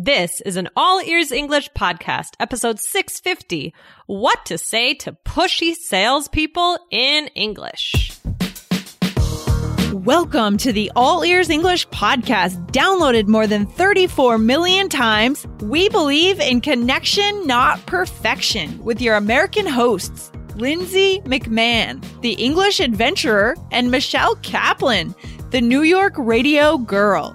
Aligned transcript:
This 0.00 0.40
is 0.42 0.56
an 0.56 0.68
All 0.76 1.02
Ears 1.02 1.32
English 1.32 1.70
podcast, 1.70 2.34
episode 2.38 2.78
650 2.78 3.74
What 4.06 4.46
to 4.46 4.56
Say 4.56 4.94
to 4.94 5.16
Pushy 5.24 5.74
Salespeople 5.74 6.78
in 6.92 7.26
English. 7.34 8.12
Welcome 9.92 10.56
to 10.58 10.72
the 10.72 10.92
All 10.94 11.24
Ears 11.24 11.50
English 11.50 11.88
podcast, 11.88 12.64
downloaded 12.70 13.26
more 13.26 13.48
than 13.48 13.66
34 13.66 14.38
million 14.38 14.88
times. 14.88 15.48
We 15.62 15.88
believe 15.88 16.38
in 16.38 16.60
connection, 16.60 17.48
not 17.48 17.84
perfection, 17.86 18.78
with 18.84 19.00
your 19.00 19.16
American 19.16 19.66
hosts, 19.66 20.30
Lindsay 20.54 21.22
McMahon, 21.24 22.04
the 22.20 22.34
English 22.34 22.78
adventurer, 22.78 23.56
and 23.72 23.90
Michelle 23.90 24.36
Kaplan, 24.36 25.12
the 25.50 25.60
New 25.60 25.82
York 25.82 26.14
radio 26.16 26.78
girl. 26.78 27.34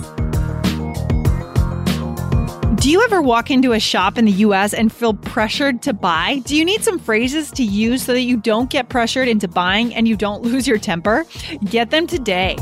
Do 2.81 2.89
you 2.89 3.03
ever 3.03 3.21
walk 3.21 3.51
into 3.51 3.73
a 3.73 3.79
shop 3.79 4.17
in 4.17 4.25
the 4.25 4.31
US 4.31 4.73
and 4.73 4.91
feel 4.91 5.13
pressured 5.13 5.83
to 5.83 5.93
buy? 5.93 6.41
Do 6.45 6.55
you 6.55 6.65
need 6.65 6.83
some 6.83 6.97
phrases 6.97 7.51
to 7.51 7.63
use 7.63 8.01
so 8.01 8.13
that 8.13 8.21
you 8.21 8.37
don't 8.37 8.71
get 8.71 8.89
pressured 8.89 9.27
into 9.27 9.47
buying 9.47 9.93
and 9.93 10.07
you 10.07 10.17
don't 10.17 10.41
lose 10.51 10.67
your 10.67 10.79
temper? 10.79 11.27
Get 11.69 11.91
them 11.91 12.07
today. 12.07 12.57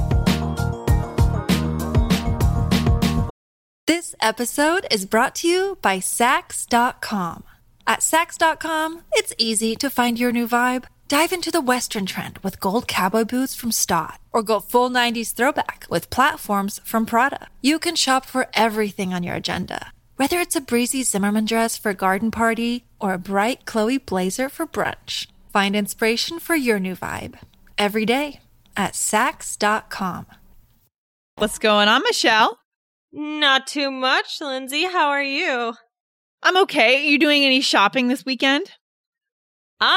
This 3.87 4.13
episode 4.19 4.87
is 4.91 5.05
brought 5.05 5.35
to 5.35 5.47
you 5.47 5.77
by 5.81 5.99
Saks.com. 5.99 7.45
At 7.87 8.01
Saks.com, 8.01 9.03
it's 9.13 9.33
easy 9.37 9.77
to 9.77 9.89
find 9.89 10.19
your 10.19 10.33
new 10.33 10.49
vibe. 10.49 10.83
Dive 11.07 11.31
into 11.31 11.49
the 11.49 11.61
Western 11.61 12.05
trend 12.05 12.39
with 12.39 12.59
gold 12.59 12.89
cowboy 12.89 13.23
boots 13.23 13.55
from 13.55 13.71
Staud, 13.71 14.17
or 14.33 14.43
go 14.43 14.59
full 14.59 14.89
90s 14.89 15.33
throwback 15.33 15.87
with 15.89 16.09
platforms 16.09 16.81
from 16.83 17.05
Prada. 17.05 17.47
You 17.61 17.79
can 17.79 17.95
shop 17.95 18.25
for 18.25 18.47
everything 18.53 19.11
on 19.13 19.23
your 19.23 19.33
agenda, 19.33 19.91
whether 20.19 20.37
it's 20.37 20.57
a 20.57 20.59
breezy 20.59 21.01
Zimmermann 21.01 21.45
dress 21.45 21.77
for 21.77 21.91
a 21.91 21.95
garden 21.95 22.29
party 22.29 22.83
or 22.99 23.13
a 23.13 23.17
bright 23.17 23.63
Chloe 23.63 23.97
blazer 23.97 24.49
for 24.49 24.67
brunch. 24.67 25.27
Find 25.53 25.77
inspiration 25.77 26.39
for 26.39 26.55
your 26.55 26.77
new 26.77 26.93
vibe 26.93 27.35
every 27.77 28.05
day 28.05 28.41
at 28.75 28.95
Saks.com. 28.95 30.25
What's 31.37 31.57
going 31.57 31.87
on, 31.87 32.03
Michelle? 32.03 32.59
Not 33.13 33.65
too 33.65 33.89
much, 33.89 34.41
Lindsay. 34.41 34.83
How 34.83 35.07
are 35.07 35.23
you? 35.23 35.75
I'm 36.43 36.57
okay. 36.63 36.97
Are 36.97 37.09
you 37.09 37.17
doing 37.17 37.45
any 37.45 37.61
shopping 37.61 38.09
this 38.09 38.25
weekend? 38.25 38.71
Um, 39.81 39.87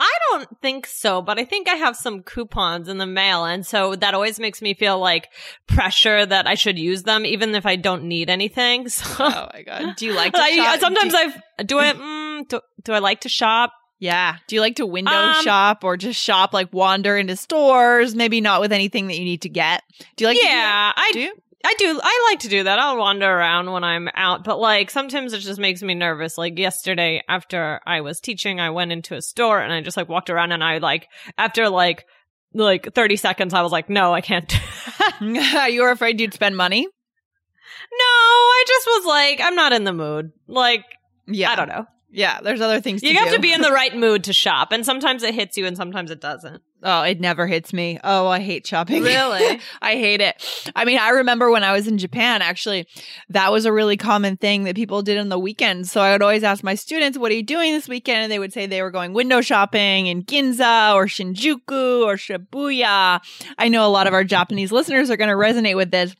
I 0.00 0.10
don't 0.30 0.48
think 0.62 0.86
so, 0.86 1.20
but 1.22 1.40
I 1.40 1.44
think 1.44 1.68
I 1.68 1.74
have 1.74 1.96
some 1.96 2.22
coupons 2.22 2.86
in 2.88 2.98
the 2.98 3.06
mail. 3.06 3.44
And 3.44 3.66
so 3.66 3.96
that 3.96 4.14
always 4.14 4.38
makes 4.38 4.62
me 4.62 4.74
feel 4.74 4.98
like 5.00 5.28
pressure 5.66 6.24
that 6.24 6.46
I 6.46 6.54
should 6.54 6.78
use 6.78 7.02
them, 7.02 7.26
even 7.26 7.52
if 7.56 7.66
I 7.66 7.74
don't 7.76 8.04
need 8.04 8.30
anything. 8.30 8.88
So, 8.98 9.04
Oh 9.18 9.48
my 9.52 9.62
god. 9.62 9.96
Do 9.96 10.06
you 10.06 10.14
like 10.14 10.32
to 10.34 10.38
I, 10.42 10.54
shop? 10.54 10.80
sometimes 10.80 11.12
do, 11.12 11.18
I've, 11.18 11.66
do 11.66 11.78
I, 11.80 11.92
mm, 11.94 12.48
do, 12.48 12.60
do 12.84 12.92
I 12.92 13.00
like 13.00 13.22
to 13.22 13.28
shop? 13.28 13.72
Yeah. 13.98 14.36
Do 14.46 14.54
you 14.54 14.60
like 14.60 14.76
to 14.76 14.86
window 14.86 15.10
Um, 15.10 15.42
shop 15.42 15.82
or 15.82 15.96
just 15.96 16.20
shop 16.20 16.52
like 16.52 16.72
wander 16.72 17.16
into 17.16 17.34
stores, 17.34 18.14
maybe 18.14 18.40
not 18.40 18.60
with 18.60 18.70
anything 18.70 19.08
that 19.08 19.18
you 19.18 19.24
need 19.24 19.42
to 19.42 19.48
get? 19.48 19.82
Do 20.16 20.24
you 20.24 20.28
like 20.28 20.38
do 20.40 20.46
yeah, 20.46 20.92
I 20.94 21.10
Do 21.12 21.20
you? 21.20 21.34
I 21.64 21.74
do. 21.78 22.00
I 22.02 22.28
like 22.30 22.40
to 22.40 22.48
do 22.48 22.62
that. 22.64 22.78
I'll 22.78 22.98
wander 22.98 23.26
around 23.28 23.72
when 23.72 23.82
I'm 23.82 24.08
out, 24.14 24.44
but 24.44 24.60
like 24.60 24.90
sometimes 24.90 25.32
it 25.32 25.40
just 25.40 25.58
makes 25.58 25.82
me 25.82 25.94
nervous. 25.94 26.38
Like 26.38 26.58
yesterday 26.58 27.22
after 27.28 27.80
I 27.84 28.00
was 28.00 28.20
teaching, 28.20 28.60
I 28.60 28.70
went 28.70 28.92
into 28.92 29.16
a 29.16 29.22
store 29.22 29.60
and 29.60 29.72
I 29.72 29.80
just 29.80 29.96
like 29.96 30.08
walked 30.08 30.30
around 30.30 30.52
and 30.52 30.62
I 30.62 30.78
like, 30.78 31.08
after 31.36 31.68
like, 31.68 32.04
like 32.54 32.94
30 32.94 33.16
seconds, 33.16 33.54
I 33.54 33.62
was 33.62 33.72
like, 33.72 33.90
no, 33.90 34.14
I 34.14 34.20
can't. 34.20 34.52
you 35.20 35.82
were 35.82 35.90
afraid 35.90 36.20
you'd 36.20 36.32
spend 36.34 36.56
money? 36.56 36.82
No, 36.82 38.04
I 38.04 38.64
just 38.66 38.86
was 38.86 39.04
like, 39.06 39.40
I'm 39.42 39.54
not 39.56 39.72
in 39.72 39.84
the 39.84 39.92
mood. 39.92 40.30
Like, 40.46 40.84
Yeah. 41.26 41.50
I 41.50 41.56
don't 41.56 41.68
know. 41.68 41.86
Yeah, 42.10 42.40
there's 42.40 42.60
other 42.60 42.80
things 42.80 43.02
You 43.02 43.14
have 43.16 43.28
do. 43.28 43.34
to 43.34 43.40
be 43.40 43.52
in 43.52 43.60
the 43.60 43.72
right 43.72 43.94
mood 43.94 44.24
to 44.24 44.32
shop. 44.32 44.72
And 44.72 44.86
sometimes 44.86 45.22
it 45.22 45.34
hits 45.34 45.56
you 45.56 45.66
and 45.66 45.76
sometimes 45.76 46.10
it 46.10 46.20
doesn't. 46.20 46.62
Oh, 46.82 47.02
it 47.02 47.18
never 47.18 47.46
hits 47.46 47.72
me. 47.72 47.98
Oh, 48.04 48.28
I 48.28 48.38
hate 48.38 48.66
shopping. 48.66 49.02
Really? 49.02 49.60
I 49.82 49.94
hate 49.94 50.20
it. 50.20 50.70
I 50.76 50.84
mean, 50.84 50.98
I 50.98 51.10
remember 51.10 51.50
when 51.50 51.64
I 51.64 51.72
was 51.72 51.88
in 51.88 51.98
Japan, 51.98 52.40
actually, 52.40 52.86
that 53.30 53.50
was 53.50 53.64
a 53.64 53.72
really 53.72 53.96
common 53.96 54.36
thing 54.36 54.64
that 54.64 54.76
people 54.76 55.02
did 55.02 55.18
on 55.18 55.28
the 55.28 55.38
weekends. 55.38 55.90
So 55.90 56.00
I 56.00 56.12
would 56.12 56.22
always 56.22 56.44
ask 56.44 56.62
my 56.62 56.76
students, 56.76 57.18
what 57.18 57.32
are 57.32 57.34
you 57.34 57.42
doing 57.42 57.72
this 57.72 57.88
weekend? 57.88 58.22
And 58.22 58.32
they 58.32 58.38
would 58.38 58.52
say 58.52 58.66
they 58.66 58.82
were 58.82 58.92
going 58.92 59.12
window 59.12 59.40
shopping 59.40 60.06
in 60.06 60.22
Ginza 60.22 60.94
or 60.94 61.06
Shinjuku 61.06 62.04
or 62.04 62.14
Shibuya. 62.14 63.20
I 63.58 63.68
know 63.68 63.84
a 63.84 63.90
lot 63.90 64.06
of 64.06 64.14
our 64.14 64.24
Japanese 64.24 64.70
listeners 64.70 65.10
are 65.10 65.16
going 65.16 65.30
to 65.30 65.34
resonate 65.34 65.76
with 65.76 65.90
this. 65.90 66.14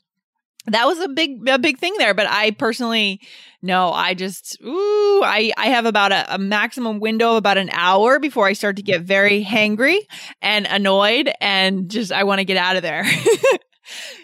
That 0.69 0.85
was 0.85 0.99
a 0.99 1.09
big, 1.09 1.47
a 1.47 1.59
big 1.59 1.77
thing 1.79 1.93
there. 1.97 2.13
But 2.13 2.27
I 2.29 2.51
personally, 2.51 3.21
no, 3.61 3.91
I 3.91 4.13
just, 4.13 4.57
ooh, 4.63 5.21
I, 5.23 5.51
I 5.57 5.67
have 5.67 5.85
about 5.85 6.11
a, 6.11 6.35
a 6.35 6.37
maximum 6.37 6.99
window 6.99 7.31
of 7.31 7.37
about 7.37 7.57
an 7.57 7.69
hour 7.73 8.19
before 8.19 8.47
I 8.47 8.53
start 8.53 8.75
to 8.77 8.83
get 8.83 9.01
very 9.01 9.43
hangry 9.43 9.99
and 10.41 10.65
annoyed 10.67 11.31
and 11.41 11.89
just, 11.89 12.11
I 12.11 12.23
want 12.23 12.39
to 12.39 12.45
get 12.45 12.57
out 12.57 12.75
of 12.75 12.81
there. 12.83 13.05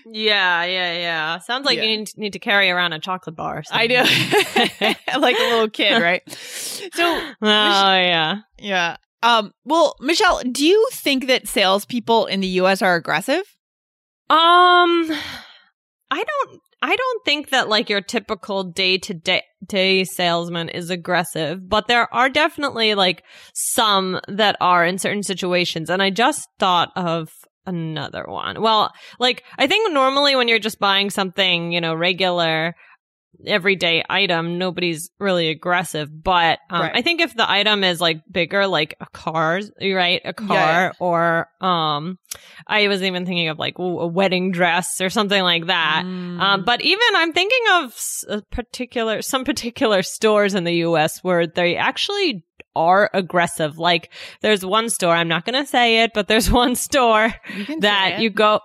Yeah, 0.05 0.63
yeah, 0.65 0.93
yeah. 0.93 1.39
Sounds 1.39 1.65
like 1.65 1.77
Yeah. 1.77 1.85
you 1.85 1.97
need, 1.97 2.09
need 2.17 2.33
to 2.33 2.39
carry 2.39 2.69
around 2.69 2.93
a 2.93 2.99
chocolate 2.99 3.35
bar. 3.35 3.57
Or 3.57 3.63
I 3.71 3.87
do. 3.87 3.95
like 5.19 5.35
a 5.39 5.43
little 5.49 5.69
kid, 5.69 5.99
right? 6.03 6.21
So, 6.29 7.03
Oh, 7.03 7.31
yeah. 7.41 8.41
yeah. 8.59 8.97
Um, 9.23 9.51
well, 9.65 9.95
Michelle, 9.99 10.41
do 10.43 10.63
you 10.65 10.87
think 10.93 11.25
that 11.25 11.47
salespeople 11.47 12.27
in 12.27 12.41
the 12.41 12.47
US 12.61 12.83
are 12.83 12.95
aggressive? 12.95 13.43
Um, 14.29 15.11
I 16.15 16.23
don't. 16.23 16.61
I 16.81 16.95
don't 16.95 17.25
think 17.25 17.49
that 17.49 17.67
like 17.67 17.89
your 17.89 17.99
typical 17.99 18.63
day 18.63 18.97
to 18.99 19.13
day 19.13 19.43
day 19.67 20.05
salesman 20.05 20.69
is 20.69 20.89
aggressive, 20.89 21.67
but 21.67 21.87
there 21.87 22.13
are 22.13 22.29
definitely 22.29 22.95
like 22.95 23.23
some 23.53 24.21
that 24.29 24.55
are 24.61 24.85
in 24.85 24.97
certain 24.97 25.23
situations. 25.23 25.89
And 25.89 26.01
I 26.01 26.11
just 26.11 26.47
thought 26.57 26.91
of 26.95 27.29
another 27.65 28.23
one. 28.27 28.61
Well, 28.61 28.93
like 29.19 29.43
I 29.57 29.67
think 29.67 29.91
normally 29.91 30.37
when 30.37 30.47
you're 30.47 30.57
just 30.57 30.79
buying 30.79 31.09
something, 31.09 31.73
you 31.73 31.81
know, 31.81 31.93
regular 31.93 32.75
everyday 33.45 34.03
item, 34.09 34.57
nobody's 34.57 35.09
really 35.19 35.49
aggressive. 35.49 36.09
But 36.23 36.59
um, 36.69 36.81
Right. 36.81 36.91
I 36.95 37.01
think 37.01 37.21
if 37.21 37.33
the 37.35 37.49
item 37.49 37.83
is 37.83 37.99
like 38.01 38.21
bigger, 38.31 38.67
like 38.67 38.95
a 38.99 39.05
car, 39.07 39.59
right? 39.81 40.21
A 40.23 40.33
car 40.33 40.47
Yeah. 40.57 40.91
or 40.99 41.47
um, 41.61 42.17
I 42.67 42.87
was 42.87 43.01
even 43.03 43.25
thinking 43.25 43.49
of 43.49 43.59
like 43.59 43.79
ooh, 43.79 43.99
a 43.99 44.07
wedding 44.07 44.51
dress 44.51 45.01
or 45.01 45.09
something 45.09 45.41
like 45.41 45.67
that. 45.67 46.03
Mm. 46.05 46.39
Um, 46.39 46.63
but 46.65 46.81
even 46.81 47.07
I'm 47.15 47.33
thinking 47.33 47.63
of 47.73 47.93
particular, 48.51 49.21
some 49.21 49.43
particular 49.45 50.01
stores 50.03 50.53
in 50.55 50.63
the 50.63 50.75
U.S. 50.87 51.23
where 51.23 51.47
they 51.47 51.75
actually 51.75 52.43
are 52.75 53.09
aggressive. 53.13 53.77
Like 53.77 54.11
there's 54.41 54.65
one 54.65 54.89
store, 54.89 55.13
I'm 55.13 55.27
not 55.27 55.45
going 55.45 55.61
to 55.63 55.69
say 55.69 56.03
it, 56.03 56.11
but 56.13 56.27
there's 56.27 56.51
one 56.63 56.75
store 56.75 57.33
You 57.55 57.79
that 57.81 58.19
you 58.19 58.29
go, 58.29 58.61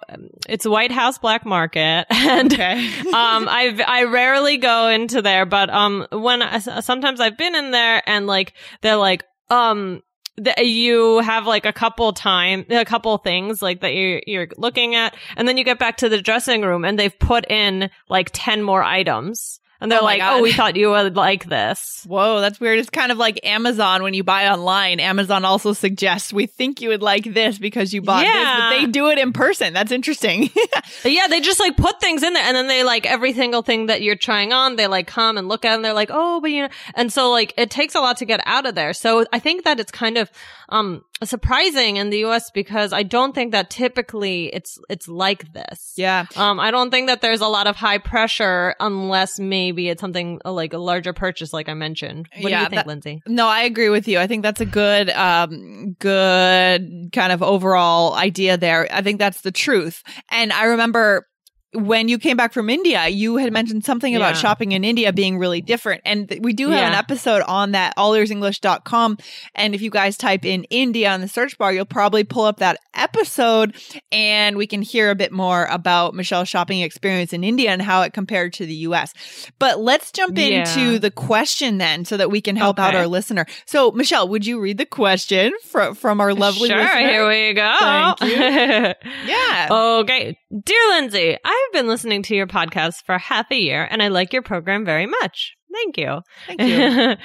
it's 0.48 0.66
White 0.66 0.92
House 0.92 1.18
Black 1.18 1.44
Market 1.46 2.06
and 2.10 2.52
okay. 2.52 2.88
um, 3.00 3.48
I 3.48 3.82
I 3.86 4.04
rarely 4.04 4.56
go 4.56 4.88
into 4.88 5.22
there, 5.22 5.46
but 5.46 5.70
um, 5.70 6.06
when 6.12 6.42
I, 6.42 6.58
sometimes 6.58 7.20
I've 7.20 7.38
been 7.38 7.54
in 7.54 7.70
there 7.70 8.02
and 8.06 8.26
like 8.26 8.54
they're 8.82 8.96
like 8.96 9.24
um. 9.48 10.02
th- 10.42 10.56
You 10.58 11.18
have 11.20 11.46
like 11.46 11.66
a 11.66 11.72
couple 11.72 12.12
time, 12.12 12.64
a 12.70 12.84
couple 12.84 13.16
things 13.18 13.60
like 13.60 13.80
that 13.82 13.94
you're 13.94 14.22
you're 14.26 14.48
looking 14.56 14.94
at, 14.94 15.14
and 15.36 15.46
then 15.46 15.56
you 15.58 15.64
get 15.64 15.78
back 15.78 15.98
to 15.98 16.08
the 16.08 16.22
dressing 16.22 16.62
room, 16.62 16.84
and 16.84 16.98
they've 16.98 17.18
put 17.18 17.50
in 17.50 17.90
like 18.08 18.30
ten 18.32 18.62
more 18.62 18.82
items, 18.82 19.59
and 19.80 19.90
they're 19.90 20.00
Oh 20.00 20.04
like. 20.04 20.20
"Oh, 20.22 20.42
we 20.42 20.52
thought 20.52 20.76
you 20.76 20.90
would 20.90 21.16
like 21.16 21.46
this." 21.46 22.04
Whoa, 22.06 22.40
that's 22.40 22.60
weird. 22.60 22.78
It's 22.78 22.90
kind 22.90 23.12
of 23.12 23.18
like 23.18 23.40
Amazon 23.44 24.02
when 24.02 24.14
you 24.14 24.24
buy 24.24 24.48
online. 24.48 25.00
Amazon 25.00 25.44
also 25.44 25.72
suggests 25.72 26.32
we 26.32 26.46
think 26.46 26.80
you 26.80 26.88
would 26.90 27.02
like 27.02 27.24
this 27.24 27.58
because 27.58 27.92
you 27.92 28.02
bought 28.02 28.22
this, 28.22 28.60
but 28.60 28.70
they 28.70 28.86
do 28.90 29.08
it 29.10 29.18
in 29.18 29.32
person. 29.32 29.72
That's 29.72 29.92
interesting. 29.92 30.50
Yeah, 31.04 31.28
they 31.28 31.40
just 31.40 31.60
like 31.60 31.76
put 31.76 32.00
things 32.00 32.22
in 32.22 32.32
there 32.34 32.42
and 32.42 32.56
then 32.56 32.66
they 32.66 32.84
like 32.84 33.06
every 33.06 33.32
single 33.32 33.62
thing 33.62 33.86
that 33.86 34.02
you're 34.02 34.16
trying 34.16 34.52
on, 34.52 34.76
they 34.76 34.86
like 34.86 35.06
come 35.06 35.38
and 35.38 35.48
look 35.48 35.64
at 35.64 35.74
and 35.74 35.84
they're 35.84 35.92
like, 35.94 36.10
oh, 36.12 36.40
but 36.40 36.50
you 36.50 36.62
know, 36.62 36.68
and 36.94 37.12
so 37.12 37.30
like 37.30 37.54
it 37.56 37.70
takes 37.70 37.94
a 37.94 38.00
lot 38.00 38.16
to 38.18 38.24
get 38.24 38.40
out 38.44 38.66
of 38.66 38.74
there. 38.74 38.92
So 38.92 39.24
I 39.32 39.38
think 39.38 39.64
that 39.64 39.80
it's 39.80 39.90
kind 39.92 40.18
of, 40.18 40.30
um, 40.68 41.04
surprising 41.22 41.96
in 41.96 42.10
the 42.10 42.24
US 42.26 42.50
because 42.50 42.92
I 42.92 43.02
don't 43.02 43.34
think 43.34 43.52
that 43.52 43.70
typically 43.70 44.46
it's 44.54 44.78
it's 44.88 45.06
like 45.08 45.52
this. 45.52 45.92
Yeah. 45.96 46.26
Um, 46.36 46.58
I 46.58 46.70
don't 46.70 46.90
think 46.90 47.08
that 47.08 47.20
there's 47.20 47.40
a 47.40 47.48
lot 47.48 47.66
of 47.66 47.76
high 47.76 47.98
pressure 47.98 48.74
unless 48.80 49.38
maybe 49.38 49.88
it's 49.88 50.00
something 50.00 50.40
uh, 50.44 50.52
like 50.52 50.72
a 50.72 50.78
larger 50.78 51.12
purchase, 51.12 51.52
like 51.52 51.68
I 51.68 51.74
mentioned. 51.74 52.28
What 52.40 52.50
Yeah, 52.50 52.58
do 52.58 52.62
you 52.64 52.68
think, 52.70 52.78
that- 52.80 52.86
Lindsay? 52.86 53.22
No, 53.26 53.46
I 53.46 53.62
agree 53.62 53.88
with 53.90 54.08
you. 54.08 54.18
I 54.18 54.26
think 54.26 54.42
that's 54.42 54.60
a 54.60 54.66
good, 54.66 55.10
um, 55.10 55.94
good 55.98 57.10
kind 57.12 57.32
of 57.32 57.42
overall 57.42 58.14
idea 58.14 58.56
there. 58.56 58.88
I 58.90 59.02
think 59.02 59.18
that's 59.18 59.42
the 59.42 59.52
truth. 59.52 60.02
And 60.30 60.52
I 60.52 60.64
remember 60.64 61.26
when 61.72 62.08
you 62.08 62.18
came 62.18 62.36
back 62.36 62.52
from 62.52 62.68
India, 62.68 63.06
you 63.08 63.36
had 63.36 63.50
mm. 63.50 63.54
mentioned 63.54 63.84
something 63.84 64.16
about 64.16 64.36
shopping 64.36 64.72
in 64.72 64.82
India 64.82 65.12
being 65.12 65.38
really 65.38 65.60
different. 65.60 66.02
And 66.04 66.28
th- 66.28 66.40
we 66.42 66.52
do 66.52 66.70
have 66.70 66.92
an 66.92 66.94
episode 66.94 67.42
on 67.42 67.72
that, 67.72 67.96
allearsenglish.com. 67.96 69.18
And 69.54 69.74
if 69.74 69.80
you 69.80 69.90
guys 69.90 70.16
type 70.16 70.44
in 70.44 70.64
India 70.64 71.10
on 71.10 71.20
the 71.20 71.28
search 71.28 71.56
bar, 71.58 71.72
you'll 71.72 71.84
probably 71.84 72.24
pull 72.24 72.44
up 72.44 72.58
that 72.58 72.78
episode 72.94 73.76
and 74.10 74.56
we 74.56 74.66
can 74.66 74.82
hear 74.82 75.10
a 75.10 75.14
bit 75.14 75.30
more 75.30 75.66
about 75.66 76.14
Michelle's 76.14 76.48
shopping 76.48 76.80
experience 76.80 77.32
in 77.32 77.44
India 77.44 77.70
and 77.70 77.82
how 77.82 78.02
it 78.02 78.12
compared 78.12 78.52
to 78.54 78.66
the 78.66 78.74
US. 78.74 79.14
But 79.60 79.78
let's 79.78 80.10
jump 80.10 80.36
Yeah. 80.36 80.60
into 80.60 80.98
the 80.98 81.10
question 81.10 81.78
then 81.78 82.04
so 82.04 82.16
that 82.16 82.30
we 82.30 82.40
can 82.40 82.56
help 82.56 82.80
out 82.80 82.96
our 82.96 83.06
listener. 83.06 83.46
So, 83.64 83.92
Michelle, 83.92 84.26
would 84.28 84.44
you 84.44 84.60
read 84.60 84.78
the 84.78 84.86
question 84.86 85.52
from, 85.64 85.94
from 85.94 86.20
our 86.20 86.34
lovely 86.34 86.68
sure, 86.68 86.78
listener? 86.78 87.08
here 87.08 87.28
we 87.28 87.52
go. 87.52 87.76
Thank 87.78 88.20
you. 88.22 89.10
Yeah. 89.26 89.68
Okay. 89.70 90.36
Dear 90.50 90.88
Lindsay, 90.88 91.36
I've 91.44 91.72
been 91.72 91.86
listening 91.86 92.24
to 92.24 92.34
your 92.34 92.48
podcast 92.48 93.04
for 93.04 93.18
half 93.18 93.52
a 93.52 93.56
year 93.56 93.86
and 93.88 94.02
I 94.02 94.08
like 94.08 94.32
your 94.32 94.42
program 94.42 94.84
very 94.84 95.06
much. 95.06 95.54
Thank 95.72 95.96
you. 95.96 96.22
Thank 96.48 96.60
you. 96.60 97.16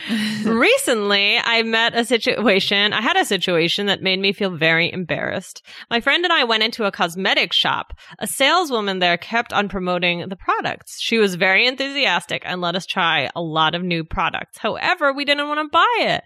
Recently, 0.60 1.40
I 1.40 1.64
met 1.64 1.96
a 1.96 2.06
situation, 2.06 2.94
I 2.94 3.02
had 3.02 3.18
a 3.18 3.26
situation 3.26 3.88
that 3.88 4.04
made 4.04 4.20
me 4.20 4.32
feel 4.32 4.52
very 4.52 4.94
embarrassed. 4.94 5.66
My 5.90 6.02
friend 6.02 6.24
and 6.24 6.32
I 6.32 6.44
went 6.44 6.62
into 6.62 6.84
a 6.84 6.92
cosmetic 6.92 7.52
shop. 7.52 7.94
A 8.20 8.28
saleswoman 8.28 9.00
there 9.00 9.18
kept 9.18 9.52
on 9.52 9.70
promoting 9.70 10.30
the 10.30 10.36
products. 10.36 11.02
She 11.02 11.18
was 11.18 11.34
very 11.34 11.66
enthusiastic 11.66 12.44
and 12.46 12.62
let 12.62 12.76
us 12.76 12.86
try 12.86 13.32
a 13.36 13.42
lot 13.42 13.74
of 13.74 13.82
new 13.82 14.04
products. 14.04 14.60
However, 14.60 15.12
we 15.12 15.26
didn't 15.26 15.48
want 15.48 15.62
to 15.62 15.70
buy 15.72 15.96
it. 16.14 16.24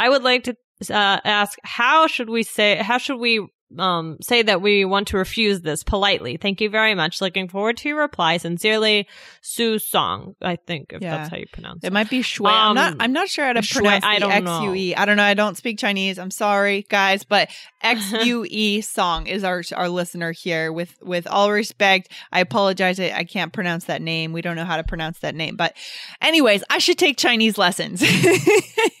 I 0.00 0.08
would 0.08 0.24
like 0.24 0.42
to 0.44 0.56
uh, 0.92 1.20
ask, 1.24 1.60
how 1.62 2.08
should 2.08 2.28
we 2.28 2.42
say, 2.42 2.74
how 2.74 2.98
should 2.98 3.20
we 3.20 3.46
um, 3.78 4.18
say 4.20 4.42
that 4.42 4.60
we 4.60 4.84
want 4.84 5.08
to 5.08 5.16
refuse 5.16 5.60
this 5.60 5.82
politely. 5.82 6.36
Thank 6.36 6.60
you 6.60 6.68
very 6.70 6.94
much. 6.94 7.20
Looking 7.20 7.48
forward 7.48 7.76
to 7.78 7.88
your 7.88 7.98
reply. 8.00 8.36
Sincerely, 8.38 9.06
Sue 9.42 9.78
Song. 9.78 10.34
I 10.42 10.56
think 10.56 10.92
if 10.92 11.00
Yeah. 11.02 11.18
that's 11.18 11.30
how 11.30 11.36
you 11.36 11.46
pronounce 11.52 11.84
It 11.84 11.88
it. 11.88 11.92
might 11.92 12.10
be 12.10 12.22
shui. 12.22 12.48
I'm 12.50 12.74
not. 12.74 12.92
Um, 12.94 13.00
I'm 13.00 13.12
not 13.12 13.28
sure 13.28 13.44
how 13.46 13.52
to 13.52 13.62
shui, 13.62 13.82
pronounce 13.82 14.04
I 14.04 14.18
don't 14.18 14.44
know. 14.44 14.72
I 14.74 15.04
don't 15.04 15.16
know. 15.16 15.22
I 15.22 15.34
don't 15.34 15.56
speak 15.56 15.78
Chinese. 15.78 16.18
I'm 16.18 16.30
sorry, 16.30 16.84
guys, 16.88 17.24
but 17.24 17.48
X 17.82 18.12
U 18.24 18.44
E 18.48 18.80
song 18.80 19.26
is 19.26 19.44
our 19.44 19.62
our 19.76 19.88
listener 19.88 20.32
here. 20.32 20.72
With 20.72 20.94
with 21.02 21.26
all 21.26 21.50
respect, 21.52 22.10
I 22.32 22.40
apologize. 22.40 22.98
I, 23.00 23.12
I 23.14 23.24
can't 23.24 23.52
pronounce 23.52 23.84
that 23.84 24.02
name. 24.02 24.32
We 24.32 24.42
don't 24.42 24.56
know 24.56 24.64
how 24.64 24.76
to 24.76 24.84
pronounce 24.84 25.20
that 25.20 25.34
name. 25.34 25.56
But, 25.56 25.76
anyways, 26.20 26.62
I 26.70 26.78
should 26.78 26.98
take 26.98 27.16
Chinese 27.16 27.56
lessons. 27.58 28.02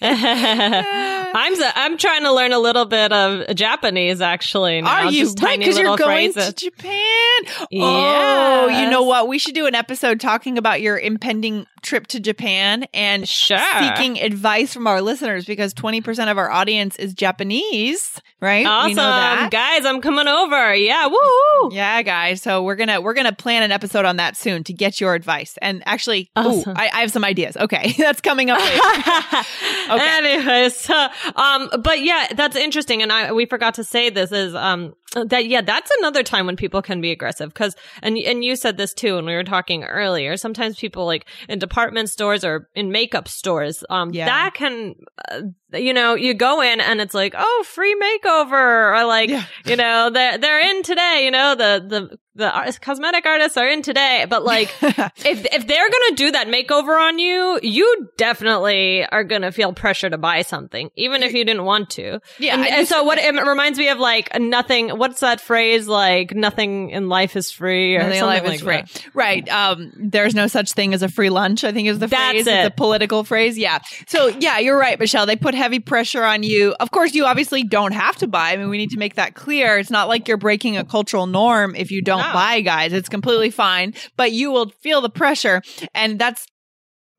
I'm 1.34 1.54
I'm 1.74 1.98
trying 1.98 2.22
to 2.22 2.32
learn 2.32 2.52
a 2.52 2.58
little 2.58 2.84
bit 2.84 3.12
of 3.12 3.54
Japanese 3.54 4.20
actually. 4.20 4.82
Now, 4.82 5.04
Are 5.04 5.10
you 5.10 5.24
just 5.24 5.42
right? 5.42 5.58
Because 5.58 5.78
you're 5.78 5.96
going 5.96 6.32
phrases. 6.32 6.54
to 6.54 6.70
Japan. 6.70 7.66
Oh, 7.72 8.68
you 8.68 8.90
know 8.90 9.02
what? 9.02 9.28
We 9.28 9.38
should 9.38 9.54
do 9.54 9.66
an 9.66 9.74
episode 9.74 10.20
talking 10.20 10.58
about 10.58 10.80
your 10.80 10.98
impending 10.98 11.66
trip 11.82 12.06
to 12.08 12.20
Japan 12.20 12.84
and 12.94 13.28
Sure. 13.28 13.58
seeking 13.80 14.20
advice 14.20 14.72
from 14.74 14.86
our 14.86 15.00
listeners 15.02 15.44
because 15.44 15.74
20% 15.74 16.30
of 16.30 16.38
our 16.38 16.50
audience 16.50 16.96
is 16.96 17.14
Japanese, 17.14 18.20
right? 18.40 18.66
Awesome, 18.66 18.88
We 18.90 18.94
know 18.94 19.48
guys! 19.50 19.84
I'm 19.84 20.00
coming 20.00 20.28
over. 20.28 20.74
Yeah, 20.74 21.06
woo! 21.08 21.70
Yeah, 21.72 22.02
guys. 22.02 22.42
So 22.42 22.62
we're 22.62 22.76
gonna 22.76 23.00
we're 23.00 23.14
gonna 23.14 23.32
plan 23.32 23.62
an 23.62 23.72
episode 23.72 24.04
on 24.04 24.16
that 24.16 24.36
soon 24.36 24.64
to 24.64 24.72
get 24.72 25.00
your 25.00 25.14
advice. 25.14 25.56
And 25.62 25.82
actually, 25.86 26.30
ooh, 26.38 26.62
I, 26.66 26.90
I 26.92 27.00
have 27.00 27.10
some 27.10 27.24
ideas. 27.24 27.56
Okay, 27.56 27.92
that's 27.98 28.20
coming 28.20 28.50
up. 28.50 28.58
Later. 28.60 28.80
Okay. 29.90 29.98
Anyways, 30.18 30.88
um, 31.34 31.68
but 31.82 32.00
yeah, 32.00 32.28
that's 32.36 32.54
interesting, 32.54 33.02
and 33.02 33.10
I 33.12 33.32
we 33.32 33.46
forgot 33.46 33.74
to 33.74 33.84
say 33.84 34.08
this 34.10 34.30
is 34.30 34.54
um 34.54 34.94
that 35.14 35.46
yeah, 35.46 35.60
that's 35.60 35.90
another 35.98 36.22
time 36.22 36.46
when 36.46 36.56
people 36.56 36.82
can 36.82 37.00
be 37.00 37.10
aggressive 37.10 37.48
because 37.52 37.74
and 38.02 38.16
and 38.18 38.44
you 38.44 38.54
said 38.56 38.76
this 38.76 38.94
too 38.94 39.16
when 39.16 39.26
we 39.26 39.34
were 39.34 39.44
talking 39.44 39.82
earlier. 39.84 40.36
Sometimes 40.36 40.78
people 40.78 41.04
like 41.06 41.26
in 41.48 41.58
department 41.58 42.10
stores 42.10 42.44
or 42.44 42.68
in 42.74 42.92
makeup 42.92 43.26
stores, 43.28 43.82
um, 43.90 44.10
Yeah. 44.12 44.26
that 44.26 44.54
can. 44.54 44.94
Uh, 45.30 45.40
you 45.72 45.92
know, 45.94 46.14
you 46.14 46.34
go 46.34 46.60
in 46.62 46.80
and 46.80 47.00
it's 47.00 47.14
like, 47.14 47.34
oh, 47.36 47.64
free 47.66 47.94
makeover, 47.94 48.98
or 49.00 49.04
like, 49.04 49.30
Yeah. 49.30 49.44
you 49.64 49.76
know, 49.76 50.10
they're 50.10 50.38
they're 50.38 50.60
in 50.60 50.82
today. 50.82 51.22
You 51.24 51.30
know, 51.30 51.54
the 51.54 51.84
the 51.86 52.18
the 52.36 52.50
art- 52.50 52.80
cosmetic 52.80 53.26
artists 53.26 53.56
are 53.58 53.68
in 53.68 53.82
today, 53.82 54.24
but 54.28 54.44
like, 54.44 54.72
if 54.82 55.44
if 55.52 55.66
they're 55.66 55.90
gonna 55.90 56.16
do 56.16 56.30
that 56.30 56.46
makeover 56.46 56.98
on 56.98 57.18
you, 57.18 57.58
you 57.62 58.08
definitely 58.16 59.04
are 59.04 59.24
gonna 59.24 59.52
feel 59.52 59.72
pressure 59.72 60.08
to 60.08 60.16
buy 60.18 60.42
something, 60.42 60.90
even 60.96 61.22
if 61.22 61.32
you 61.34 61.44
didn't 61.44 61.64
want 61.64 61.90
to. 61.90 62.20
Yeah, 62.38 62.54
and, 62.54 62.66
and 62.66 62.88
so 62.88 63.02
what 63.02 63.18
it 63.18 63.34
reminds 63.34 63.78
me 63.78 63.88
of 63.88 63.98
like 63.98 64.30
nothing. 64.38 64.90
What's 64.90 65.20
that 65.20 65.40
phrase? 65.40 65.86
Like 65.88 66.34
nothing 66.34 66.90
in 66.90 67.08
life 67.08 67.36
is 67.36 67.50
free, 67.50 67.96
or 67.96 68.00
Nothing 68.00 68.12
in 68.14 68.18
something 68.20 68.44
life 68.44 68.54
is 68.54 68.62
like 68.62 68.88
free. 68.88 69.02
that. 69.02 69.14
Right. 69.14 69.48
Um, 69.48 69.92
there's 69.96 70.34
no 70.34 70.46
such 70.46 70.72
thing 70.72 70.94
as 70.94 71.02
a 71.02 71.08
free 71.08 71.30
lunch, 71.30 71.64
I 71.64 71.72
think 71.72 71.88
is 71.88 71.98
the 71.98 72.06
That's 72.06 72.30
phrase. 72.30 72.40
It's 72.46 72.48
a 72.48 72.66
it. 72.66 72.76
political 72.76 73.24
phrase. 73.24 73.58
Yeah. 73.58 73.80
So 74.06 74.28
yeah, 74.28 74.58
you're 74.58 74.78
right, 74.78 74.98
Michelle. 74.98 75.26
They 75.26 75.36
put 75.36 75.54
heavy 75.60 75.78
pressure 75.78 76.24
on 76.24 76.42
you. 76.42 76.74
Of 76.80 76.90
course, 76.90 77.14
you 77.14 77.24
obviously 77.26 77.62
don't 77.62 77.92
have 77.92 78.16
to 78.16 78.26
buy. 78.26 78.52
I 78.52 78.56
mean, 78.56 78.70
we 78.70 78.78
need 78.78 78.90
to 78.90 78.98
make 78.98 79.14
that 79.16 79.34
clear. 79.34 79.78
It's 79.78 79.90
not 79.90 80.08
like 80.08 80.26
you're 80.26 80.36
breaking 80.38 80.76
a 80.76 80.84
cultural 80.84 81.26
norm 81.26 81.74
if 81.76 81.90
you 81.90 82.02
don't 82.02 82.18
No. 82.26 82.32
buy, 82.32 82.60
guys. 82.62 82.92
It's 82.92 83.08
completely 83.08 83.50
fine. 83.50 83.94
But 84.16 84.32
you 84.32 84.50
will 84.50 84.70
feel 84.80 85.00
the 85.00 85.10
pressure. 85.10 85.62
And 85.94 86.18
that's 86.18 86.46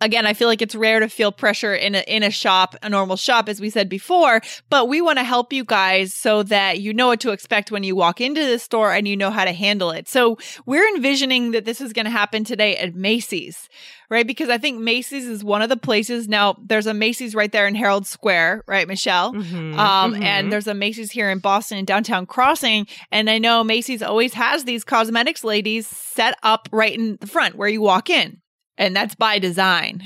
again, 0.02 0.26
I 0.26 0.34
feel 0.34 0.48
like 0.50 0.62
it's 0.62 0.76
rare 0.76 1.00
to 1.00 1.08
feel 1.08 1.32
pressure 1.32 1.74
in 1.74 1.96
a 1.96 2.00
in 2.08 2.24
a 2.24 2.32
shop, 2.32 2.76
a 2.84 2.90
normal 2.90 3.16
shop, 3.16 3.48
as 3.48 3.62
we 3.62 3.70
said 3.70 3.88
before. 3.88 4.42
But 4.70 4.90
we 4.90 5.00
want 5.02 5.20
to 5.20 5.24
help 5.24 5.54
you 5.54 5.64
guys 5.64 6.14
so 6.14 6.44
that 6.44 6.82
you 6.82 6.94
know 6.94 7.08
what 7.08 7.22
to 7.22 7.32
expect 7.32 7.72
when 7.72 7.84
you 7.84 7.96
walk 7.96 8.20
into 8.20 8.44
the 8.46 8.60
store 8.60 8.92
and 8.92 9.08
you 9.08 9.16
know 9.16 9.30
how 9.32 9.46
to 9.46 9.54
handle 9.54 9.92
it. 9.92 10.10
So 10.10 10.38
we're 10.66 10.88
envisioning 10.96 11.52
that 11.52 11.64
this 11.66 11.80
is 11.80 11.94
going 11.94 12.06
to 12.06 12.12
happen 12.12 12.44
today 12.44 12.76
at 12.78 12.96
Macy's, 12.96 13.70
right? 14.10 14.26
Because 14.28 14.50
I 14.50 14.58
think 14.58 14.80
Macy's 14.80 15.26
is 15.28 15.44
one 15.44 15.62
of 15.62 15.70
the 15.70 15.78
places. 15.78 16.28
Now, 16.28 16.58
there's 16.62 16.88
a 16.88 16.94
Macy's 16.94 17.34
right 17.36 17.52
there 17.52 17.68
in 17.68 17.76
Herald 17.76 18.06
Square, 18.08 18.64
right, 18.68 18.88
Michelle? 18.88 19.34
Mhm, 19.34 19.78
Um, 19.78 20.16
mhm. 20.16 20.24
and 20.24 20.52
there's 20.52 20.68
a 20.68 20.74
Macy's 20.74 21.12
here 21.12 21.30
in 21.30 21.40
Boston 21.40 21.78
in 21.78 21.86
downtown 21.86 22.26
Crossing. 22.26 22.88
And 23.12 23.30
I 23.30 23.38
know 23.38 23.64
Macy's 23.64 24.02
always 24.02 24.34
has 24.34 24.66
these 24.66 24.84
cosmetics 24.84 25.44
ladies 25.44 25.88
set 25.88 26.36
up 26.44 26.68
right 26.72 26.94
in 26.94 27.18
the 27.22 27.28
front 27.28 27.56
where 27.56 27.70
you 27.70 27.82
walk 27.82 28.10
in. 28.10 28.41
And 28.82 28.96
that's 28.96 29.14
by 29.16 29.38
design, 29.40 30.02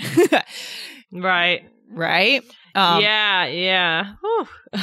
right. 1.12 1.62
right? 1.92 2.42
Um, 2.75 3.01
yeah, 3.01 3.45
yeah. 3.45 4.16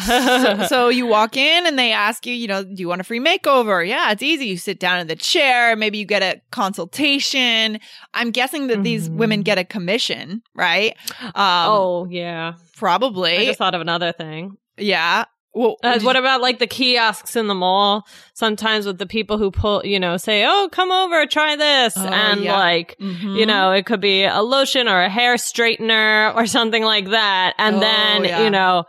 So, 0.07 0.65
so 0.69 0.89
you 0.89 1.07
walk 1.07 1.37
in 1.37 1.67
and 1.67 1.79
they 1.79 1.93
ask 1.93 2.25
you, 2.25 2.33
you 2.33 2.49
know, 2.49 2.65
do 2.65 2.73
you 2.77 2.89
want 2.89 3.03
a 3.03 3.05
free 3.05 3.21
makeover? 3.21 3.87
Yeah, 3.87 4.11
it's 4.13 4.23
easy. 4.23 4.47
You 4.47 4.57
sit 4.57 4.81
down 4.81 4.99
in 5.01 5.09
the 5.09 5.15
chair. 5.17 5.77
Maybe 5.77 5.99
you 5.99 6.07
get 6.07 6.23
a 6.23 6.41
consultation. 6.51 7.79
I'm 8.15 8.31
guessing 8.31 8.69
that 8.69 8.83
these 8.83 9.11
Mhm. 9.11 9.17
women 9.17 9.43
get 9.43 9.59
a 9.59 9.65
commission, 9.65 10.41
right? 10.55 10.97
Um, 11.21 11.33
oh 11.35 12.07
yeah. 12.11 12.55
probably. 12.79 13.37
I 13.37 13.45
just 13.45 13.59
thought 13.59 13.75
of 13.75 13.83
another 13.83 14.13
thing. 14.13 14.57
yeah. 14.79 15.27
Well, 15.55 15.77
Uh, 15.83 15.99
what 16.01 16.17
about 16.17 16.41
like 16.41 16.59
the 16.61 16.67
kiosks 16.67 17.37
in 17.37 17.47
the 17.47 17.55
mall? 17.55 18.07
Sometimes 18.33 18.87
with 18.87 18.97
the 18.99 19.07
people 19.07 19.37
who 19.37 19.51
pull, 19.51 19.83
you 19.85 20.01
know, 20.01 20.17
say, 20.17 20.45
"Oh, 20.47 20.69
come 20.73 20.91
over, 20.91 21.27
try 21.27 21.57
this," 21.57 21.93
Oh, 21.97 22.07
and 22.07 22.43
yeah. 22.43 22.57
like, 22.59 22.97
Mhm. 23.01 23.37
you 23.39 23.45
know, 23.45 23.73
it 23.73 23.85
could 23.85 24.01
be 24.01 24.25
a 24.25 24.41
lotion 24.41 24.89
or 24.89 25.03
a 25.03 25.11
hair 25.11 25.35
straightener 25.35 26.35
or 26.35 26.47
something 26.47 26.83
like 26.85 27.11
that. 27.11 27.53
And 27.59 27.77
Oh, 27.77 27.81
then, 27.81 28.25
yeah. 28.25 28.45
you 28.45 28.51
know, 28.51 28.85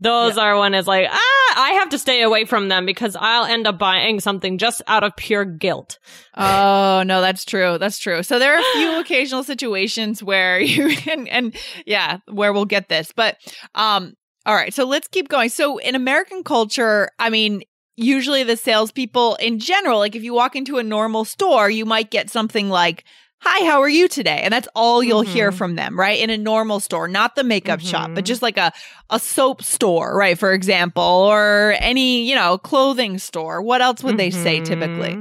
those 0.00 0.36
are 0.36 0.58
when 0.58 0.74
it's 0.74 0.88
like, 0.88 1.06
ah, 1.10 1.54
I 1.56 1.70
have 1.80 1.90
to 1.90 1.98
stay 1.98 2.22
away 2.22 2.44
from 2.44 2.68
them 2.68 2.84
because 2.86 3.16
I'll 3.18 3.44
end 3.44 3.66
up 3.66 3.78
buying 3.78 4.20
something 4.20 4.58
just 4.58 4.82
out 4.88 5.04
of 5.04 5.14
pure 5.16 5.44
guilt. 5.46 5.98
Oh 6.36 7.02
no, 7.06 7.20
that's 7.20 7.44
true. 7.44 7.78
That's 7.78 7.98
true. 7.98 8.22
So 8.22 8.38
there 8.38 8.54
are 8.54 8.60
a 8.60 8.72
few 8.74 8.96
occasional 9.00 9.44
situations 9.44 10.22
where 10.22 10.58
you 10.72 10.94
and 11.10 11.28
and 11.28 11.56
yeah, 11.86 12.18
where 12.30 12.52
we'll 12.52 12.64
get 12.64 12.88
this. 12.88 13.12
But 13.14 13.36
um, 13.74 14.14
all 14.46 14.54
right. 14.54 14.72
So 14.74 14.84
let's 14.84 15.08
keep 15.08 15.28
going. 15.28 15.48
So 15.48 15.78
in 15.78 15.94
American 15.94 16.42
culture, 16.42 17.10
I 17.18 17.30
mean, 17.30 17.62
usually 17.96 18.42
the 18.42 18.56
salespeople 18.56 19.36
in 19.36 19.58
general, 19.58 19.98
like 19.98 20.16
if 20.16 20.22
you 20.22 20.34
walk 20.34 20.56
into 20.56 20.78
a 20.78 20.82
normal 20.82 21.24
store, 21.24 21.70
you 21.70 21.84
might 21.84 22.10
get 22.10 22.30
something 22.30 22.68
like. 22.68 23.04
Hi, 23.44 23.66
how 23.66 23.80
are 23.80 23.88
you 23.88 24.06
today? 24.06 24.40
And 24.44 24.52
that's 24.52 24.68
all 24.76 25.02
you'll 25.02 25.22
hear 25.22 25.50
Mhm. 25.50 25.54
from 25.56 25.74
them, 25.74 25.98
right? 25.98 26.16
In 26.20 26.30
a 26.30 26.38
normal 26.38 26.78
store, 26.78 27.08
not 27.08 27.34
the 27.34 27.42
makeup 27.42 27.80
shop, 27.80 28.12
but 28.14 28.22
Mhm. 28.22 28.26
just 28.28 28.40
like 28.40 28.56
a, 28.56 28.70
a 29.10 29.18
soap 29.18 29.64
store, 29.64 30.16
right? 30.16 30.38
For 30.38 30.52
example, 30.52 31.02
or 31.02 31.74
any, 31.80 32.22
you 32.28 32.36
know, 32.36 32.56
clothing 32.56 33.18
store. 33.18 33.60
What 33.60 33.82
else 33.82 34.04
would 34.04 34.16
they 34.16 34.30
say 34.30 34.60
typically? 34.60 35.18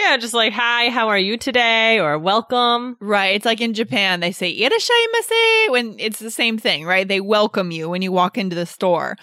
Yeah, 0.00 0.16
just 0.16 0.32
like, 0.32 0.52
hi, 0.52 0.90
how 0.90 1.08
are 1.08 1.18
you 1.18 1.36
today? 1.36 1.98
Or 1.98 2.18
welcome. 2.18 2.96
Right. 3.00 3.34
It's 3.34 3.44
like 3.44 3.60
in 3.60 3.74
Japan, 3.74 4.20
they 4.20 4.30
say 4.30 4.56
irashaimase 4.56 5.70
when 5.70 5.96
it's 5.98 6.20
the 6.20 6.30
same 6.30 6.56
thing, 6.56 6.84
right? 6.84 7.06
They 7.06 7.20
welcome 7.20 7.72
you 7.72 7.88
when 7.88 8.00
you 8.00 8.12
walk 8.12 8.38
into 8.38 8.54
the 8.54 8.64
store. 8.64 9.16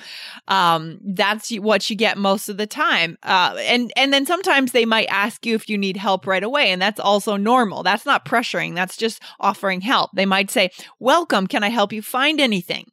Um, 0.50 1.00
that's 1.02 1.50
what 1.56 1.90
you 1.90 1.96
get 1.96 2.18
most 2.18 2.50
of 2.50 2.58
the 2.58 2.68
time. 2.68 3.18
Uh, 3.24 3.56
and, 3.60 3.94
and 3.96 4.12
then 4.12 4.26
sometimes 4.26 4.74
they 4.74 4.86
might 4.86 5.08
ask 5.08 5.46
you 5.46 5.56
if 5.56 5.70
you 5.70 5.78
need 5.78 5.98
help 5.98 6.28
right 6.28 6.44
away. 6.44 6.72
And 6.72 6.82
that's 6.82 7.00
also 7.00 7.38
normal. 7.38 7.82
That's 7.82 8.06
not 8.06 8.26
pressuring. 8.26 8.76
That's 8.76 8.98
just 8.98 9.22
offering 9.40 9.82
help. 9.82 10.12
They 10.14 10.26
might 10.26 10.52
say, 10.52 10.72
welcome. 11.00 11.48
Can 11.48 11.64
I 11.64 11.70
help 11.70 11.94
you 11.94 12.02
find 12.02 12.42
anything? 12.42 12.86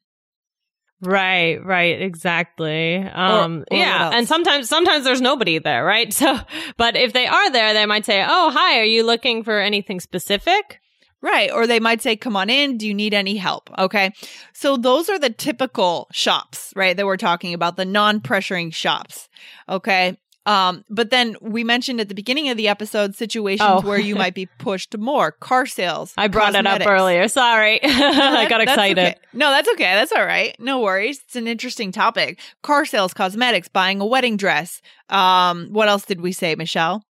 Right, 1.02 1.64
right, 1.64 2.00
exactly. 2.00 2.96
Um, 2.96 3.64
or 3.70 3.76
yeah, 3.76 4.10
and 4.12 4.28
sometimes, 4.28 4.68
sometimes 4.68 5.04
there's 5.04 5.20
nobody 5.20 5.58
there, 5.58 5.84
right? 5.84 6.12
So, 6.22 6.38
but 6.76 6.96
if 6.96 7.12
they 7.12 7.26
are 7.26 7.50
there, 7.50 7.74
they 7.74 7.86
might 7.86 8.06
say, 8.06 8.24
"Oh, 8.26 8.50
hi, 8.52 8.78
are 8.78 8.84
you 8.84 9.02
looking 9.04 9.42
for 9.42 9.58
anything 9.58 9.98
specific?" 9.98 10.78
Right. 11.22 11.52
Or 11.52 11.68
they 11.68 11.78
might 11.78 12.02
say, 12.02 12.16
come 12.16 12.36
on 12.36 12.50
in. 12.50 12.76
Do 12.76 12.86
you 12.86 12.94
need 12.94 13.14
any 13.14 13.36
help? 13.36 13.70
Okay. 13.78 14.12
So 14.52 14.76
those 14.76 15.08
are 15.08 15.20
the 15.20 15.30
typical 15.30 16.08
shops, 16.12 16.72
right? 16.74 16.96
That 16.96 17.06
we're 17.06 17.16
talking 17.16 17.54
about, 17.54 17.76
the 17.76 17.84
non 17.84 18.20
pressuring 18.20 18.74
shops. 18.74 19.28
Okay. 19.68 20.18
Um, 20.44 20.84
but 20.90 21.10
then 21.10 21.36
we 21.40 21.62
mentioned 21.62 22.00
at 22.00 22.08
the 22.08 22.14
beginning 22.16 22.48
of 22.48 22.56
the 22.56 22.66
episode 22.66 23.14
situations 23.14 23.68
Oh. 23.70 23.80
where 23.82 23.98
you 24.00 24.16
might 24.16 24.34
be 24.34 24.46
pushed 24.58 24.98
more 24.98 25.30
car 25.30 25.66
sales. 25.66 26.12
I 26.16 26.26
brought 26.28 26.54
it 26.56 26.66
up 26.66 26.84
earlier. 26.84 27.28
Sorry, 27.28 27.78
I 27.84 28.46
got 28.48 28.60
excited. 28.60 28.98
okay. 28.98 29.18
No, 29.32 29.50
that's 29.50 29.68
okay. 29.70 29.94
That's 29.94 30.10
all 30.12 30.26
right. 30.26 30.56
No 30.58 30.80
worries. 30.80 31.20
It's 31.24 31.36
an 31.36 31.46
interesting 31.46 31.92
topic. 31.92 32.40
Car 32.62 32.84
sales, 32.84 33.14
cosmetics, 33.14 33.68
buying 33.68 34.00
a 34.00 34.06
wedding 34.06 34.36
dress. 34.36 34.82
Um, 35.08 35.68
what 35.70 35.88
else 35.88 36.04
did 36.04 36.20
we 36.20 36.32
say, 36.32 36.56
Michelle? 36.56 37.04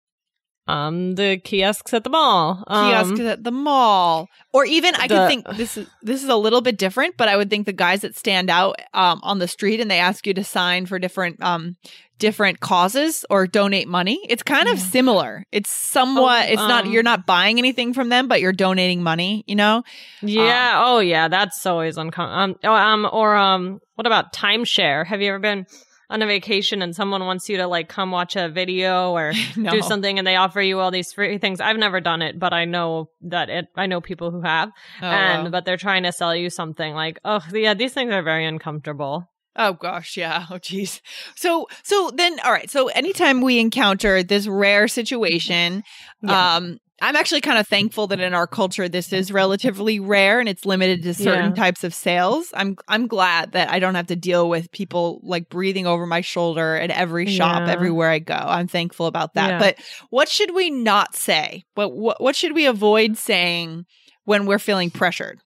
Um, 0.65 1.15
the 1.15 1.41
kiosks 1.43 1.93
at 1.93 2.05
the 2.05 2.09
mall. 2.09 2.63
Um, 2.67 2.89
kiosks 2.89 3.19
at 3.19 3.43
the 3.43 3.51
mall 3.51 4.29
or 4.53 4.63
even 4.63 4.95
i 4.95 5.07
the- 5.07 5.15
could 5.15 5.27
think 5.27 5.57
this 5.57 5.75
is 5.75 5.87
this 6.01 6.23
is 6.23 6.29
a 6.29 6.37
little 6.37 6.61
bit 6.61 6.77
different 6.77 7.17
but 7.17 7.27
i 7.27 7.35
would 7.35 7.49
think 7.49 7.65
the 7.65 7.73
guys 7.73 7.99
that 8.01 8.15
stand 8.15 8.49
out 8.49 8.77
um, 8.93 9.19
on 9.23 9.39
the 9.39 9.47
street 9.47 9.81
and 9.81 9.91
they 9.91 9.99
ask 9.99 10.25
you 10.25 10.33
to 10.33 10.41
sign 10.43 10.85
for 10.85 10.97
different 10.99 11.41
um 11.43 11.75
different 12.23 12.59
causes 12.61 13.25
or 13.29 13.45
donate 13.47 13.87
money 13.87 14.17
it's 14.29 14.43
kind 14.43 14.67
of 14.69 14.77
Yeah. 14.77 14.83
similar 14.95 15.31
it's 15.51 15.69
somewhat 15.69 16.45
Oh, 16.47 16.51
it's 16.53 16.67
not 16.73 16.85
um, 16.85 16.91
you're 16.91 17.03
not 17.11 17.25
buying 17.25 17.57
anything 17.59 17.93
from 17.93 18.07
them 18.09 18.27
but 18.27 18.39
you're 18.41 18.53
donating 18.65 19.03
money 19.03 19.43
you 19.45 19.55
know 19.55 19.83
Yeah. 20.21 20.81
oh, 20.85 20.99
yeah. 20.99 21.27
That's 21.27 21.65
always 21.65 21.97
uncomfortable. 21.97 22.39
Um, 22.39 22.55
oh, 22.63 22.73
um, 22.73 23.09
or 23.11 23.35
um, 23.35 23.79
what 23.95 24.07
about 24.07 24.31
timeshare? 24.33 25.05
Have 25.05 25.21
you 25.21 25.29
ever 25.29 25.39
been 25.39 25.65
on 26.09 26.21
a 26.21 26.27
vacation 26.27 26.81
and 26.81 26.95
someone 26.95 27.25
wants 27.25 27.49
you 27.49 27.57
to 27.57 27.67
like 27.67 27.89
come 27.89 28.11
watch 28.11 28.35
a 28.35 28.47
video 28.49 29.11
or 29.11 29.33
no. 29.57 29.71
do 29.71 29.81
something 29.81 30.17
and 30.17 30.25
they 30.27 30.35
offer 30.35 30.61
you 30.61 30.79
all 30.79 30.91
these 30.91 31.11
free 31.13 31.37
things? 31.39 31.59
I've 31.59 31.77
never 31.77 31.99
done 32.01 32.21
it, 32.21 32.39
but 32.39 32.53
I 32.53 32.65
know 32.65 33.09
that 33.21 33.49
it. 33.49 33.65
I 33.75 33.85
know 33.87 33.99
people 34.01 34.31
who 34.31 34.41
have, 34.41 34.69
oh, 35.01 35.05
and 35.05 35.43
wow. 35.45 35.49
but 35.49 35.65
they're 35.65 35.77
trying 35.87 36.03
to 36.03 36.11
sell 36.11 36.35
you 36.35 36.49
something 36.49 36.93
like, 36.93 37.19
oh, 37.25 37.41
yeah, 37.53 37.73
these 37.73 37.93
things 37.93 38.11
are 38.13 38.23
very 38.23 38.45
uncomfortable. 38.45 39.27
Oh 39.55 39.73
gosh, 39.73 40.17
yeah. 40.17 40.45
Oh 40.51 40.57
geez. 40.57 41.01
So 41.35 41.67
so 41.83 42.11
then 42.15 42.39
all 42.43 42.51
right. 42.51 42.69
So 42.69 42.87
anytime 42.89 43.41
we 43.41 43.59
encounter 43.59 44.23
this 44.23 44.47
rare 44.47 44.87
situation, 44.87 45.83
Yeah. 46.21 46.55
um 46.55 46.77
I'm 47.01 47.15
actually 47.17 47.41
kind 47.41 47.57
of 47.57 47.67
thankful 47.67 48.07
that 48.07 48.21
in 48.21 48.33
our 48.33 48.47
culture 48.47 48.87
this 48.87 49.11
is 49.11 49.31
relatively 49.31 49.99
rare 49.99 50.39
and 50.39 50.47
it's 50.47 50.65
limited 50.65 51.03
to 51.03 51.13
certain 51.13 51.49
Yeah. 51.49 51.63
types 51.63 51.83
of 51.83 51.93
sales. 51.93 52.47
I'm 52.53 52.77
I'm 52.87 53.07
glad 53.07 53.51
that 53.53 53.69
I 53.69 53.79
don't 53.79 53.95
have 53.95 54.07
to 54.07 54.15
deal 54.15 54.47
with 54.47 54.71
people 54.71 55.19
like 55.23 55.49
breathing 55.49 55.85
over 55.85 56.05
my 56.05 56.21
shoulder 56.21 56.75
at 56.75 56.91
every 56.91 57.25
shop 57.27 57.63
Yeah. 57.67 57.73
everywhere 57.73 58.09
I 58.09 58.19
go. 58.19 58.35
I'm 58.35 58.67
thankful 58.67 59.07
about 59.07 59.33
that. 59.33 59.59
But 59.59 59.75
what 60.11 60.29
should 60.29 60.53
we 60.55 60.69
not 60.69 61.15
say? 61.15 61.65
What 61.75 61.93
what 61.93 62.21
what 62.21 62.35
should 62.35 62.53
we 62.55 62.65
avoid 62.67 63.17
saying 63.17 63.85
when 64.25 64.45
we're 64.45 64.59
feeling 64.59 64.89
pressured? 64.89 65.41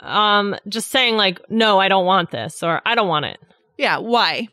Um, 0.00 0.56
just 0.68 0.90
saying 0.90 1.16
like, 1.16 1.40
no, 1.50 1.78
I 1.78 1.88
don't 1.88 2.06
want 2.06 2.30
this, 2.30 2.62
or 2.62 2.82
I 2.84 2.94
don't 2.94 3.08
want 3.08 3.26
it. 3.26 3.38
Yeah, 3.78 3.98
why? 3.98 4.48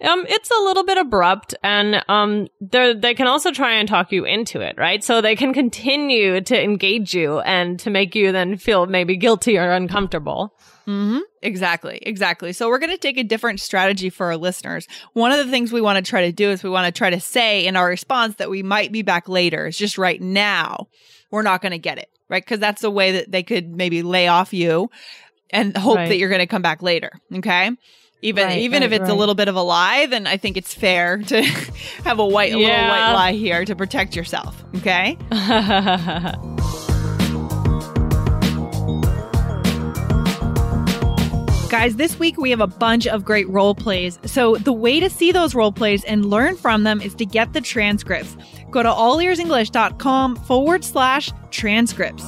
Um, 0.00 0.24
it's 0.28 0.50
a 0.50 0.64
little 0.64 0.84
bit 0.84 0.96
abrupt, 0.96 1.54
and 1.62 2.02
um, 2.08 2.48
they 2.60 2.94
they 2.94 3.14
can 3.14 3.26
also 3.26 3.50
try 3.50 3.72
and 3.72 3.88
talk 3.88 4.12
you 4.12 4.24
into 4.24 4.60
it, 4.60 4.76
right? 4.78 5.02
So 5.02 5.20
they 5.20 5.36
can 5.36 5.52
continue 5.52 6.40
to 6.40 6.62
engage 6.62 7.14
you 7.14 7.40
and 7.40 7.78
to 7.80 7.90
make 7.90 8.14
you 8.14 8.32
then 8.32 8.56
feel 8.56 8.86
maybe 8.86 9.16
guilty 9.16 9.58
or 9.58 9.70
uncomfortable. 9.72 10.54
Mm-hmm. 10.86 11.18
Exactly. 11.42 11.98
Exactly. 12.02 12.54
So 12.54 12.68
we're 12.68 12.78
going 12.78 12.92
to 12.92 12.96
take 12.96 13.18
a 13.18 13.22
different 13.22 13.60
strategy 13.60 14.08
for 14.08 14.26
our 14.26 14.38
listeners. 14.38 14.88
One 15.12 15.32
of 15.32 15.44
the 15.44 15.50
things 15.50 15.70
we 15.70 15.82
want 15.82 16.02
to 16.02 16.08
try 16.08 16.22
to 16.22 16.32
do 16.32 16.50
is 16.50 16.62
we 16.62 16.70
want 16.70 16.86
to 16.86 16.96
try 16.96 17.10
to 17.10 17.20
say 17.20 17.66
in 17.66 17.76
our 17.76 17.86
response 17.86 18.36
that 18.36 18.48
we 18.48 18.62
might 18.62 18.90
be 18.90 19.02
back 19.02 19.28
later. 19.28 19.66
It's 19.66 19.76
just 19.76 19.98
right 19.98 20.20
now 20.20 20.88
we're 21.30 21.42
not 21.42 21.60
going 21.60 21.72
to 21.72 21.78
get 21.78 21.98
it, 21.98 22.08
right? 22.28 22.44
Because 22.44 22.60
that's 22.60 22.84
a 22.84 22.90
way 22.90 23.12
that 23.12 23.30
they 23.30 23.42
could 23.42 23.74
maybe 23.74 24.02
lay 24.02 24.28
off 24.28 24.52
you 24.52 24.90
and 25.50 25.76
hope 25.76 25.96
Right. 25.96 26.08
that 26.08 26.16
you're 26.18 26.28
going 26.28 26.40
to 26.40 26.46
come 26.46 26.62
back 26.62 26.82
later. 26.82 27.10
Okay. 27.34 27.70
Even 28.20 28.46
Right, 28.46 28.58
even 28.58 28.82
if 28.82 28.90
right, 28.90 29.00
it's 29.00 29.08
a 29.10 29.14
little 29.14 29.36
bit 29.36 29.46
of 29.46 29.54
a 29.54 29.62
lie, 29.62 30.06
then 30.06 30.26
I 30.26 30.38
think 30.38 30.56
it's 30.56 30.74
fair 30.74 31.18
to 31.18 31.42
have 32.04 32.18
a 32.18 32.26
white 32.26 32.52
a 32.52 32.56
little 32.58 32.70
white 32.76 33.12
lie 33.12 33.32
here 33.32 33.64
to 33.64 33.76
protect 33.76 34.16
yourself. 34.16 34.62
Okay. 34.76 35.16
Guys, 41.68 41.96
this 41.96 42.18
week 42.18 42.38
we 42.38 42.48
have 42.48 42.62
a 42.62 42.66
bunch 42.66 43.06
of 43.06 43.26
great 43.26 43.46
role 43.50 43.74
plays. 43.74 44.18
So 44.24 44.56
the 44.56 44.72
way 44.72 45.00
to 45.00 45.10
see 45.10 45.32
those 45.32 45.54
role 45.54 45.70
plays 45.70 46.02
and 46.04 46.24
learn 46.24 46.56
from 46.56 46.82
them 46.82 47.02
is 47.02 47.14
to 47.16 47.26
get 47.26 47.52
the 47.52 47.60
transcripts. 47.60 48.36
Go 48.70 48.82
to 48.82 48.88
allearsenglish.com 48.88 50.36
forward 50.36 50.82
slash 50.82 51.30
transcripts. 51.50 52.24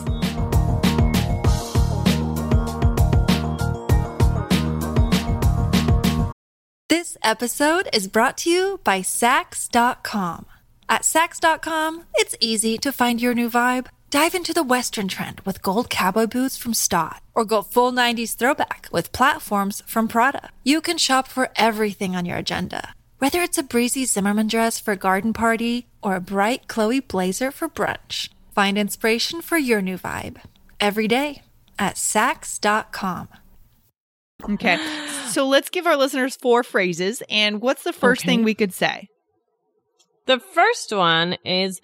This 6.90 7.16
episode 7.22 7.88
is 7.94 8.08
brought 8.08 8.36
to 8.38 8.50
you 8.50 8.80
by 8.84 9.00
Saks.com. 9.00 10.44
At 10.88 11.02
Saks.com, 11.02 12.04
it's 12.16 12.36
easy 12.40 12.76
to 12.78 12.92
find 12.92 13.22
your 13.22 13.32
new 13.32 13.48
vibe. 13.48 13.86
Dive 14.10 14.34
into 14.34 14.52
the 14.52 14.64
Western 14.64 15.06
trend 15.06 15.40
with 15.42 15.62
gold 15.62 15.88
cowboy 15.88 16.26
boots 16.26 16.56
from 16.56 16.74
Staud, 16.74 17.20
or 17.34 17.44
go 17.44 17.62
full 17.62 17.92
90s 17.92 18.34
throwback 18.36 18.88
with 18.90 19.12
platforms 19.12 19.82
from 19.86 20.08
Prada. 20.08 20.50
You 20.64 20.80
can 20.80 20.98
shop 20.98 21.28
for 21.28 21.50
everything 21.54 22.16
on 22.16 22.24
your 22.26 22.36
agenda, 22.38 22.94
whether 23.18 23.40
it's 23.40 23.58
a 23.58 23.62
breezy 23.62 24.04
Zimmermann 24.06 24.48
dress 24.48 24.80
for 24.80 24.92
a 24.92 24.96
garden 24.96 25.32
party 25.32 25.86
or 26.02 26.16
a 26.16 26.20
bright 26.20 26.66
Chloe 26.66 26.98
blazer 26.98 27.52
for 27.52 27.68
brunch. 27.68 28.30
Find 28.52 28.76
inspiration 28.76 29.42
for 29.42 29.56
your 29.56 29.80
new 29.80 29.96
vibe 29.96 30.38
every 30.80 31.06
day 31.06 31.42
at 31.78 31.94
Saks.com. 31.94 33.28
Okay. 34.42 34.78
So 35.28 35.46
let's 35.46 35.70
give 35.70 35.86
our 35.86 35.96
listeners 35.96 36.34
four 36.34 36.64
phrases. 36.64 37.22
And 37.30 37.60
what's 37.60 37.84
the 37.84 37.92
first 37.92 38.22
Okay. 38.22 38.26
thing 38.30 38.42
we 38.42 38.54
could 38.54 38.72
say? 38.74 39.06
the 40.26 40.38
first 40.40 40.92
one 40.94 41.36
is, 41.44 41.80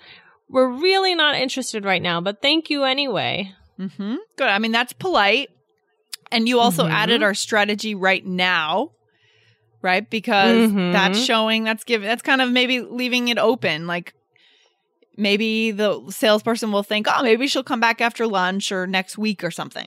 "We're 0.48 0.68
really 0.68 1.14
not 1.14 1.34
interested 1.36 1.84
right 1.84 2.02
now, 2.02 2.20
but 2.20 2.40
thank 2.42 2.70
you 2.70 2.84
anyway." 2.84 3.52
Mm-hmm. 3.78 4.16
Good. 4.36 4.48
I 4.48 4.58
mean, 4.58 4.72
that's 4.72 4.92
polite. 4.92 5.50
And 6.32 6.48
you 6.48 6.58
also 6.58 6.84
Mhm. 6.84 6.90
added 6.90 7.22
our 7.22 7.34
strategy 7.34 7.94
right 7.94 8.24
now, 8.26 8.90
right? 9.82 10.08
Because 10.08 10.70
Mhm. 10.70 10.92
that's 10.92 11.22
showing, 11.22 11.62
that's 11.64 11.84
giving, 11.84 12.08
that's 12.08 12.22
kind 12.22 12.40
of 12.42 12.50
maybe 12.50 12.80
leaving 12.80 13.28
it 13.28 13.38
open. 13.38 13.86
Like 13.86 14.12
maybe 15.16 15.70
the 15.70 16.02
salesperson 16.10 16.72
will 16.72 16.82
think, 16.82 17.06
oh, 17.08 17.22
maybe 17.22 17.46
she'll 17.46 17.62
come 17.62 17.80
back 17.80 18.00
after 18.00 18.26
lunch 18.26 18.72
or 18.72 18.86
next 18.86 19.16
week 19.18 19.44
or 19.44 19.50
something. 19.50 19.86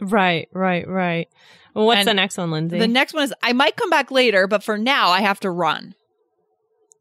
Right, 0.00 0.48
right, 0.52 0.86
right. 0.88 1.28
Well, 1.72 1.86
what's 1.86 2.00
And 2.00 2.08
the 2.08 2.14
next 2.14 2.36
one, 2.36 2.50
Lindsay? 2.50 2.78
The 2.78 2.88
next 2.88 3.14
one 3.14 3.24
is, 3.24 3.34
I 3.42 3.52
might 3.52 3.76
come 3.76 3.90
back 3.90 4.10
later, 4.10 4.46
but 4.46 4.62
for 4.62 4.76
now, 4.76 5.10
I 5.10 5.20
have 5.22 5.40
to 5.40 5.50
run. 5.50 5.94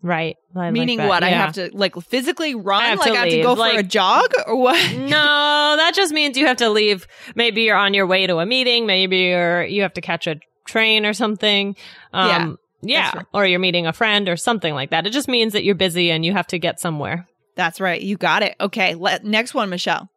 Right. 0.04 0.38
I 0.56 0.70
Meaning 0.70 0.98
that, 1.00 1.08
what? 1.08 1.24
I 1.24 1.30
have 1.30 1.54
to 1.54 1.72
like 1.74 1.96
physically 2.02 2.54
run? 2.54 2.84
I 2.84 2.94
like 2.94 3.12
I 3.12 3.16
have 3.16 3.30
to 3.30 3.36
leave, 3.36 3.44
go 3.44 3.56
for 3.56 3.80
a 3.80 3.84
jog 3.84 4.32
or 4.46 4.56
what? 4.56 4.96
no, 4.96 5.08
that 5.08 5.94
just 5.96 6.14
means 6.14 6.38
you 6.38 6.46
have 6.46 6.58
to 6.58 6.70
leave. 6.70 7.08
Maybe 7.36 7.64
you're 7.64 7.78
on 7.78 7.96
your 7.96 8.06
way 8.06 8.28
to 8.28 8.38
a 8.38 8.46
meeting. 8.46 8.86
Maybe 8.86 9.18
you're 9.20 9.64
you 9.64 9.82
have 9.82 9.94
to 9.94 10.02
catch 10.02 10.28
a 10.28 10.36
train 10.68 11.06
or 11.06 11.14
something. 11.14 11.76
Um, 12.12 12.60
yeah, 12.82 13.12
true. 13.12 13.22
or 13.34 13.46
you're 13.46 13.60
meeting 13.60 13.88
a 13.88 13.94
friend 13.94 14.30
or 14.30 14.36
something 14.36 14.74
like 14.74 14.92
that. 14.92 15.08
It 15.08 15.12
just 15.12 15.28
means 15.28 15.54
that 15.54 15.64
you're 15.64 15.76
busy 15.76 16.12
and 16.12 16.26
you 16.26 16.34
have 16.34 16.48
to 16.48 16.60
get 16.60 16.80
somewhere. 16.80 17.28
That's 17.56 17.80
right. 17.80 18.02
You 18.02 18.18
got 18.18 18.44
it. 18.44 18.56
Okay. 18.60 18.96
Let, 18.96 19.24
next 19.24 19.54
one, 19.54 19.70
Michelle. 19.70 20.10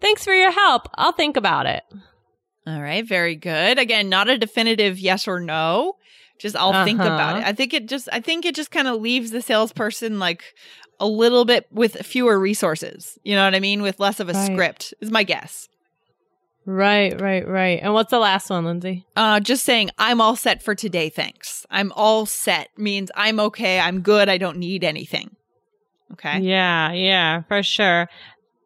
Thanks 0.00 0.24
for 0.24 0.34
your 0.34 0.50
help. 0.50 0.88
I'll 0.96 1.12
think 1.12 1.36
about 1.36 1.66
it. 1.66 1.82
All 2.66 2.80
right, 2.80 3.06
very 3.06 3.34
good. 3.34 3.78
Again, 3.78 4.08
not 4.08 4.28
a 4.28 4.38
definitive 4.38 4.98
yes 4.98 5.26
or 5.26 5.40
no. 5.40 5.96
Just 6.42 6.56
I'll 6.56 6.84
think 6.84 6.98
about 7.00 7.36
it. 7.36 7.40
Uh-huh. 7.42 7.48
I 7.50 7.52
think 7.52 7.72
it 7.72 7.86
just 7.86 8.08
I 8.12 8.20
think 8.20 8.44
it 8.44 8.54
just 8.56 8.70
kind 8.72 8.88
of 8.88 9.00
leaves 9.00 9.30
the 9.30 9.40
salesperson 9.40 10.18
like 10.18 10.42
a 10.98 11.06
little 11.06 11.44
bit 11.44 11.66
with 11.70 11.96
fewer 12.04 12.38
resources. 12.38 13.16
You 13.22 13.36
know 13.36 13.44
what 13.44 13.54
I 13.54 13.60
mean? 13.60 13.80
With 13.80 14.00
less 14.00 14.18
of 14.20 14.28
a 14.28 14.32
Right. 14.32 14.52
script 14.52 14.92
is 15.00 15.10
my 15.10 15.22
guess. 15.22 15.68
Right, 16.64 17.20
right, 17.20 17.46
right. 17.46 17.80
And 17.82 17.92
what's 17.92 18.10
the 18.10 18.18
last 18.18 18.50
one, 18.50 18.64
Lindsay? 18.64 19.04
Uh 19.16 19.38
just 19.40 19.64
saying 19.64 19.90
I'm 19.98 20.20
all 20.20 20.34
set 20.36 20.62
for 20.64 20.74
today, 20.74 21.08
thanks. 21.10 21.64
I'm 21.70 21.92
all 21.92 22.26
set 22.26 22.68
means 22.76 23.10
I'm 23.14 23.38
okay, 23.40 23.78
I'm 23.80 24.00
good, 24.00 24.28
I 24.28 24.36
don't 24.38 24.58
need 24.58 24.82
anything. 24.84 25.34
Okay. 26.12 26.40
Yeah, 26.40 26.92
yeah, 26.92 27.42
for 27.42 27.62
sure. 27.62 28.08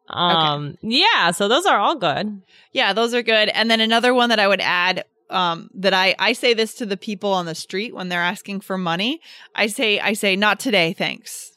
Um, 0.09 0.77
yeah, 0.81 1.31
so 1.31 1.47
those 1.47 1.65
are 1.65 1.77
all 1.77 1.95
good. 1.95 2.41
Yeah, 2.71 2.93
those 2.93 3.13
are 3.13 3.21
good. 3.21 3.49
And 3.49 3.69
then 3.69 3.81
another 3.81 4.13
one 4.13 4.29
that 4.29 4.39
I 4.39 4.47
would 4.47 4.61
add 4.61 5.03
um 5.29 5.69
that 5.73 5.93
I 5.93 6.15
I 6.19 6.33
say 6.33 6.53
this 6.53 6.73
to 6.75 6.85
the 6.85 6.97
people 6.97 7.31
on 7.33 7.45
the 7.45 7.55
street 7.55 7.93
when 7.95 8.09
they're 8.09 8.21
asking 8.21 8.61
for 8.61 8.77
money. 8.77 9.19
I 9.55 9.67
say 9.67 9.99
I 9.99 10.13
say 10.13 10.35
not 10.35 10.59
today, 10.59 10.93
thanks. 10.93 11.51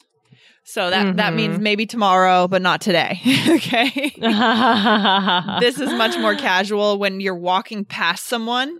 So 0.63 0.89
that 0.89 1.17
that 1.17 1.33
Mhm. 1.33 1.35
means 1.35 1.59
maybe 1.59 1.85
tomorrow, 1.85 2.47
but 2.47 2.61
not 2.61 2.81
today. 2.81 3.19
okay. 3.49 4.13
this 5.59 5.79
is 5.79 5.91
much 5.93 6.17
more 6.17 6.35
casual 6.35 6.97
when 6.97 7.19
you're 7.19 7.35
walking 7.35 7.83
past 7.85 8.25
someone. 8.25 8.79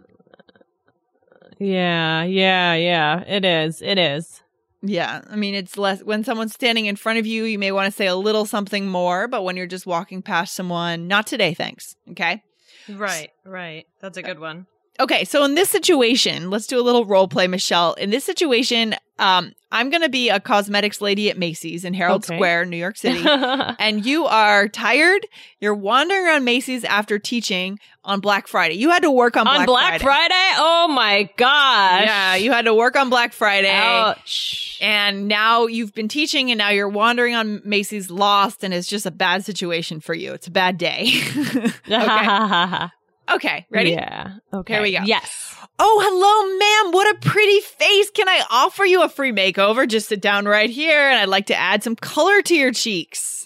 Yeah, 1.59 2.23
yeah, 2.23 2.73
yeah. 2.73 3.23
It 3.27 3.45
is. 3.45 3.81
It 3.81 3.97
is. 3.99 4.41
Yeah, 4.83 5.21
I 5.29 5.35
mean 5.35 5.53
it's 5.53 5.77
less 5.77 6.01
when 6.03 6.23
someone's 6.23 6.53
standing 6.53 6.87
in 6.87 6.95
front 6.95 7.19
of 7.19 7.27
you, 7.27 7.43
you 7.43 7.59
may 7.59 7.71
want 7.71 7.85
to 7.85 7.95
say 7.95 8.07
a 8.07 8.15
little 8.15 8.45
something 8.45 8.87
more, 8.87 9.27
but 9.27 9.43
when 9.43 9.55
you're 9.55 9.67
just 9.67 9.85
walking 9.85 10.23
past 10.23 10.55
someone, 10.55 11.07
not 11.07 11.27
today, 11.27 11.53
thanks. 11.53 11.95
Okay? 12.09 12.41
Right, 12.89 13.29
right. 13.45 13.85
That's 14.01 14.17
a 14.17 14.23
good 14.23 14.39
one. 14.39 14.65
Okay, 15.01 15.25
so 15.25 15.43
in 15.43 15.55
this 15.55 15.67
situation, 15.69 16.51
let's 16.51 16.67
do 16.67 16.79
a 16.79 16.83
little 16.83 17.05
role 17.05 17.27
play, 17.27 17.47
Michelle. 17.47 17.95
In 17.95 18.11
this 18.11 18.23
situation, 18.23 18.93
um, 19.17 19.51
I'm 19.71 19.89
going 19.89 20.03
to 20.03 20.09
be 20.09 20.29
a 20.29 20.39
cosmetics 20.39 21.01
lady 21.01 21.31
at 21.31 21.39
Macy's 21.39 21.83
in 21.85 21.95
Herald 21.95 22.23
Okay. 22.23 22.35
Square, 22.35 22.65
New 22.65 22.77
York 22.77 22.97
City. 22.97 23.23
and 23.27 24.05
you 24.05 24.25
are 24.27 24.67
tired. 24.67 25.25
You're 25.59 25.73
wandering 25.73 26.27
around 26.27 26.43
Macy's 26.43 26.83
after 26.83 27.17
teaching 27.17 27.79
on 28.03 28.19
Black 28.19 28.47
Friday. 28.47 28.75
You 28.75 28.91
had 28.91 29.01
to 29.01 29.09
work 29.09 29.37
on, 29.37 29.47
On 29.47 29.65
Black 29.65 30.01
Friday? 30.01 30.53
Oh 30.57 30.87
my 30.87 31.27
gosh. 31.35 32.05
Yeah, 32.05 32.35
you 32.35 32.51
had 32.51 32.65
to 32.65 32.73
work 32.75 32.95
on 32.95 33.09
Black 33.09 33.33
Friday. 33.33 33.71
Ouch. 33.71 34.77
And 34.81 35.27
now 35.27 35.65
you've 35.65 35.95
been 35.95 36.09
teaching 36.09 36.51
and 36.51 36.59
now 36.59 36.69
you're 36.69 36.89
wandering 36.89 37.33
on 37.33 37.61
Macy's 37.65 38.11
lost 38.11 38.63
and 38.63 38.71
it's 38.71 38.87
just 38.87 39.07
a 39.07 39.11
bad 39.11 39.45
situation 39.45 39.99
for 39.99 40.13
you. 40.13 40.33
It's 40.33 40.47
a 40.47 40.51
bad 40.51 40.77
day. 40.77 41.11
okay. 41.89 42.87
Okay, 43.29 43.65
ready? 43.69 43.91
Yeah. 43.91 44.35
Okay. 44.53 44.73
Here 44.73 44.81
we 44.81 44.91
go. 44.91 44.99
Yes. 45.03 45.55
Oh, 45.79 45.99
hello, 46.03 46.57
ma'am. 46.57 46.91
What 46.93 47.15
a 47.15 47.19
pretty 47.27 47.59
face. 47.59 48.09
Can 48.11 48.27
I 48.29 48.43
offer 48.49 48.85
you 48.85 49.03
a 49.03 49.09
free 49.09 49.31
makeover? 49.31 49.87
Just 49.87 50.09
sit 50.09 50.21
down 50.21 50.45
right 50.45 50.69
here 50.69 51.09
and 51.09 51.19
I'd 51.19 51.29
like 51.29 51.47
to 51.47 51.55
add 51.55 51.83
some 51.83 51.95
color 51.95 52.41
to 52.43 52.55
your 52.55 52.71
cheeks. 52.71 53.41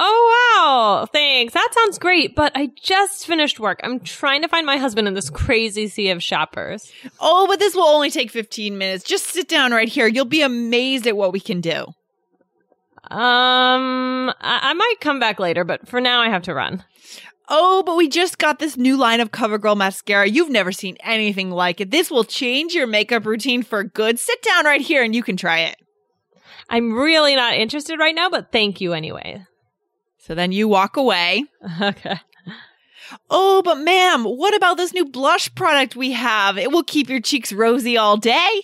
Oh 0.00 0.54
wow. 0.54 1.06
Thanks. 1.12 1.54
That 1.54 1.70
sounds 1.72 1.98
great, 1.98 2.36
but 2.36 2.52
I 2.54 2.70
just 2.80 3.26
finished 3.26 3.58
work. 3.58 3.80
I'm 3.82 3.98
trying 4.00 4.42
to 4.42 4.48
find 4.48 4.64
my 4.64 4.76
husband 4.76 5.08
in 5.08 5.14
this 5.14 5.28
crazy 5.28 5.88
sea 5.88 6.10
of 6.10 6.22
shoppers. 6.22 6.92
Oh, 7.18 7.46
but 7.48 7.58
this 7.58 7.74
will 7.74 7.82
only 7.82 8.10
take 8.10 8.30
15 8.30 8.78
minutes. 8.78 9.02
Just 9.02 9.26
sit 9.26 9.48
down 9.48 9.72
right 9.72 9.88
here. 9.88 10.06
You'll 10.06 10.24
be 10.24 10.42
amazed 10.42 11.06
at 11.08 11.16
what 11.16 11.32
we 11.32 11.40
can 11.40 11.60
do. 11.60 11.86
Um, 13.10 14.28
I, 14.30 14.34
I 14.40 14.74
might 14.74 14.96
come 15.00 15.18
back 15.18 15.40
later, 15.40 15.64
but 15.64 15.88
for 15.88 16.00
now 16.00 16.20
I 16.20 16.28
have 16.28 16.42
to 16.42 16.54
run. 16.54 16.84
Oh, 17.50 17.82
but 17.84 17.96
we 17.96 18.08
just 18.08 18.38
got 18.38 18.58
this 18.58 18.76
new 18.76 18.96
line 18.96 19.20
of 19.20 19.30
CoverGirl 19.30 19.76
mascara. 19.76 20.28
You've 20.28 20.50
never 20.50 20.70
seen 20.70 20.96
anything 21.00 21.50
like 21.50 21.80
it. 21.80 21.90
This 21.90 22.10
will 22.10 22.24
change 22.24 22.74
your 22.74 22.86
makeup 22.86 23.24
routine 23.24 23.62
for 23.62 23.84
good. 23.84 24.18
Sit 24.18 24.42
down 24.42 24.66
right 24.66 24.82
here 24.82 25.02
and 25.02 25.14
you 25.14 25.22
can 25.22 25.36
try 25.36 25.60
it. 25.60 25.76
I'm 26.68 26.92
really 26.92 27.34
not 27.34 27.54
interested 27.54 27.98
right 27.98 28.14
now, 28.14 28.28
but 28.28 28.52
thank 28.52 28.80
you 28.80 28.92
anyway. 28.92 29.44
So 30.18 30.34
then 30.34 30.52
you 30.52 30.68
walk 30.68 30.96
away. 30.96 31.44
Okay. 31.80 32.18
Oh, 33.30 33.62
but 33.62 33.78
ma'am, 33.78 34.24
what 34.24 34.54
about 34.54 34.76
this 34.76 34.92
new 34.92 35.06
blush 35.06 35.54
product 35.54 35.96
we 35.96 36.12
have? 36.12 36.58
It 36.58 36.70
will 36.70 36.82
keep 36.82 37.08
your 37.08 37.20
cheeks 37.20 37.54
rosy 37.54 37.96
all 37.96 38.18
day. 38.18 38.62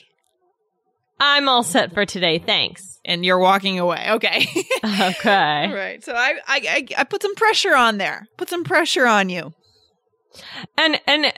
I'm 1.25 1.49
all 1.49 1.63
set 1.63 1.93
for 1.95 2.05
today. 2.07 2.39
Thanks. 2.39 3.01
And 3.05 3.25
you're 3.25 3.39
walking 3.39 3.79
away. 3.79 4.07
Okay. 4.13 4.47
Okay. 4.85 5.73
right. 5.73 6.05
So 6.05 6.13
I, 6.13 6.35
I 6.47 6.61
I 6.69 6.87
I 6.99 7.05
put 7.05 7.23
some 7.23 7.35
pressure 7.35 7.75
on 7.75 7.97
there. 7.97 8.27
Put 8.37 8.51
some 8.51 8.65
pressure 8.65 9.07
on 9.07 9.31
you. 9.31 9.55
And 10.77 11.01
and 11.07 11.27
uh, 11.27 11.31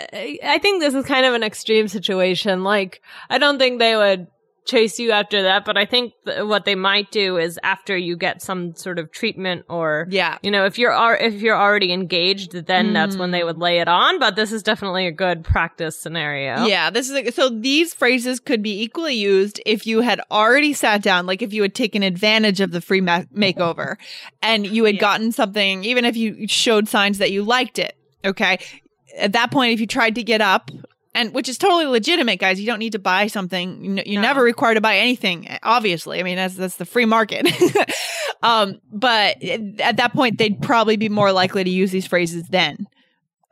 I 0.44 0.58
think 0.60 0.82
this 0.82 0.94
is 0.94 1.04
kind 1.06 1.24
of 1.26 1.34
an 1.34 1.44
extreme 1.44 1.86
situation. 1.86 2.64
Like 2.64 3.02
I 3.30 3.38
don't 3.38 3.58
think 3.58 3.78
they 3.78 3.94
would 3.94 4.26
chase 4.66 4.98
you 4.98 5.12
after 5.12 5.42
that, 5.42 5.64
but 5.64 5.76
I 5.76 5.84
think 5.86 6.12
th- 6.24 6.42
what 6.44 6.64
they 6.64 6.74
might 6.74 7.10
do 7.10 7.36
is 7.38 7.58
after 7.62 7.96
you 7.96 8.16
get 8.16 8.42
some 8.42 8.74
sort 8.74 8.98
of 8.98 9.10
treatment 9.12 9.64
or 9.68 10.06
Yeah. 10.10 10.38
you 10.42 10.50
know, 10.50 10.64
if 10.66 10.78
you're 10.78 10.92
ar- 10.92 11.16
if 11.16 11.40
you're 11.40 11.56
already 11.56 11.92
engaged, 11.92 12.52
then 12.66 12.92
that's 12.92 13.16
when 13.16 13.30
they 13.30 13.40
mm. 13.40 13.46
would 13.46 13.58
lay 13.58 13.78
it 13.78 13.88
on, 13.88 14.18
but 14.18 14.36
this 14.36 14.52
is 14.52 14.62
definitely 14.62 15.06
a 15.06 15.12
good 15.12 15.44
practice 15.44 15.98
scenario. 15.98 16.66
Yeah, 16.66 16.90
this 16.90 17.08
is 17.08 17.16
a, 17.16 17.30
so 17.32 17.48
these 17.48 17.94
phrases 17.94 18.40
could 18.40 18.62
be 18.62 18.82
equally 18.82 19.14
used 19.14 19.60
if 19.64 19.86
you 19.86 20.00
had 20.00 20.20
already 20.30 20.72
sat 20.72 21.02
down, 21.02 21.26
like 21.26 21.42
if 21.42 21.52
you 21.52 21.62
had 21.62 21.74
taken 21.74 22.02
advantage 22.02 22.60
of 22.60 22.72
the 22.72 22.80
free 22.80 23.00
ma- 23.00 23.22
makeover 23.34 23.96
and 24.42 24.66
you 24.66 24.84
had 24.84 24.96
Yeah. 24.96 25.00
gotten 25.00 25.32
something, 25.32 25.84
even 25.84 26.04
if 26.04 26.16
you 26.16 26.48
showed 26.48 26.88
signs 26.88 27.18
that 27.18 27.30
you 27.30 27.42
liked 27.42 27.78
it. 27.78 27.96
Okay. 28.24 28.58
At 29.16 29.32
that 29.32 29.50
point, 29.50 29.72
if 29.72 29.80
you 29.80 29.86
tried 29.86 30.16
to 30.16 30.22
get 30.22 30.40
up, 30.40 30.70
and 31.16 31.34
which 31.34 31.48
is 31.48 31.58
totally 31.58 31.86
legitimate, 31.86 32.38
guys, 32.38 32.60
you 32.60 32.66
don't 32.66 32.78
need 32.78 32.92
to 32.92 32.98
buy 33.00 33.26
something. 33.26 33.84
You 33.84 34.02
You're 34.06 34.22
No. 34.22 34.28
never 34.28 34.42
required 34.42 34.74
to 34.74 34.80
buy 34.80 34.98
anything, 34.98 35.48
obviously. 35.62 36.20
I 36.20 36.22
mean, 36.22 36.36
that's 36.36 36.54
that's 36.54 36.76
the 36.76 36.84
free 36.84 37.06
market. 37.06 37.46
um, 38.42 38.80
but 38.92 39.42
at 39.42 39.96
that 39.96 40.12
point, 40.12 40.38
they'd 40.38 40.60
probably 40.62 40.96
be 40.96 41.08
more 41.08 41.32
likely 41.32 41.64
to 41.64 41.70
use 41.70 41.90
these 41.90 42.06
phrases 42.06 42.44
then. 42.48 42.86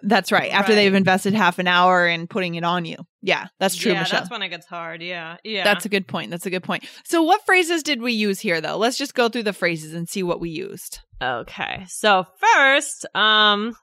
That's 0.06 0.30
right. 0.30 0.52
After 0.52 0.72
Right. 0.72 0.76
they've 0.76 0.94
invested 0.94 1.32
half 1.32 1.58
an 1.58 1.66
hour 1.66 2.06
in 2.06 2.26
putting 2.26 2.56
it 2.56 2.64
on 2.64 2.84
you. 2.84 2.96
Yeah, 3.22 3.46
that's 3.58 3.74
true, 3.74 3.92
yeah, 3.92 4.00
Michelle. 4.00 4.20
that's 4.20 4.30
when 4.30 4.42
it 4.42 4.50
gets 4.50 4.66
hard. 4.66 5.00
Yeah, 5.00 5.38
yeah. 5.44 5.64
That's 5.64 5.86
a 5.86 5.88
good 5.88 6.06
point. 6.06 6.30
That's 6.30 6.44
a 6.44 6.50
good 6.50 6.62
point. 6.62 6.84
So, 7.06 7.22
what 7.22 7.46
phrases 7.46 7.82
did 7.82 8.02
we 8.02 8.12
use 8.12 8.38
here, 8.38 8.60
though? 8.60 8.76
Let's 8.76 8.98
just 8.98 9.14
go 9.14 9.30
through 9.30 9.44
the 9.44 9.54
phrases 9.54 9.94
and 9.94 10.06
see 10.06 10.22
what 10.22 10.40
we 10.40 10.50
used. 10.50 10.98
Okay. 11.22 11.84
So 11.88 12.26
first, 12.38 13.06
um 13.14 13.74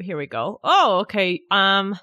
here 0.00 0.16
we 0.16 0.26
go. 0.26 0.58
Oh, 0.64 1.00
okay. 1.02 1.42
Um 1.50 1.96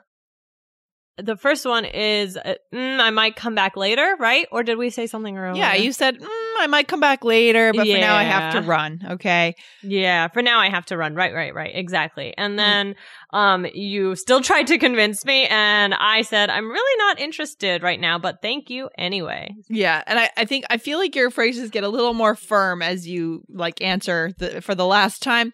the 1.17 1.37
first 1.37 1.65
one 1.65 1.85
is 1.85 2.35
uh, 2.35 2.55
mm, 2.73 2.99
I 2.99 3.09
might 3.09 3.35
come 3.35 3.55
back 3.55 3.77
later, 3.77 4.15
right? 4.19 4.47
Or 4.51 4.63
did 4.63 4.77
we 4.77 4.89
say 4.89 5.07
something 5.07 5.37
earlier? 5.37 5.61
Yeah, 5.61 5.73
you 5.73 5.91
said 5.91 6.19
mm, 6.19 6.27
I 6.59 6.67
might 6.67 6.87
come 6.87 6.99
back 6.99 7.23
later, 7.23 7.71
but 7.73 7.87
for 7.87 7.97
now 7.97 8.15
I 8.15 8.23
have 8.23 8.53
to 8.53 8.61
run. 8.61 8.99
Okay. 9.11 9.55
Yeah, 9.81 10.27
for 10.27 10.41
now 10.41 10.59
I 10.59 10.69
have 10.69 10.85
to 10.87 10.97
run. 10.97 11.15
Right, 11.15 11.33
right, 11.33 11.53
right. 11.53 11.71
Exactly. 11.73 12.27
Mm. 12.27 12.33
And 12.37 12.59
then 12.59 12.95
um 13.31 13.65
you 13.73 14.15
still 14.15 14.41
tried 14.49 14.67
to 14.67 14.77
convince 14.77 15.23
me 15.25 15.47
and 15.47 15.93
I 15.93 16.21
said 16.23 16.49
I'm 16.49 16.69
really 16.69 16.97
not 16.97 17.19
interested 17.19 17.81
right 17.81 17.99
now, 17.99 18.19
but 18.19 18.41
thank 18.41 18.69
you 18.69 18.89
anyway. 18.97 19.55
Yeah, 19.69 20.03
and 20.07 20.19
I, 20.19 20.29
I 20.35 20.45
think 20.45 20.65
I 20.69 20.77
feel 20.77 20.99
like 20.99 21.15
your 21.15 21.29
phrases 21.29 21.69
get 21.69 21.83
a 21.83 21.89
little 21.89 22.13
more 22.13 22.35
firm 22.35 22.81
as 22.81 23.07
you 23.07 23.43
like 23.49 23.81
answer 23.81 24.31
the 24.37 24.61
for 24.61 24.75
the 24.75 24.85
last 24.85 25.23
time. 25.23 25.53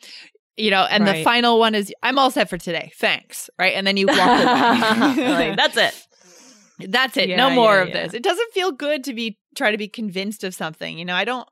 You 0.57 0.69
know, 0.69 0.83
and 0.83 1.07
the 1.07 1.23
final 1.23 1.59
one 1.59 1.75
is 1.75 1.93
I'm 2.03 2.19
all 2.19 2.29
set 2.29 2.49
for 2.49 2.57
today. 2.57 2.91
Thanks. 2.97 3.49
Right? 3.57 3.73
And 3.73 3.87
then 3.87 3.97
you 3.97 4.07
walk 4.07 4.17
away. 4.19 5.47
like, 5.49 5.57
that's 5.57 5.77
it. 5.77 6.07
That's 6.89 7.17
it. 7.17 7.29
Yeah, 7.29 7.37
no 7.37 7.49
more 7.49 7.75
yeah, 7.75 7.81
of 7.81 7.89
yeah. 7.89 8.03
this. 8.03 8.13
It 8.13 8.23
doesn't 8.23 8.51
feel 8.53 8.71
good 8.71 9.03
to 9.05 9.13
be 9.13 9.37
try 9.55 9.71
to 9.71 9.77
be 9.77 9.87
convinced 9.87 10.43
of 10.43 10.53
something. 10.53 10.97
You 10.97 11.05
know, 11.05 11.15
I 11.15 11.25
don't 11.25 11.47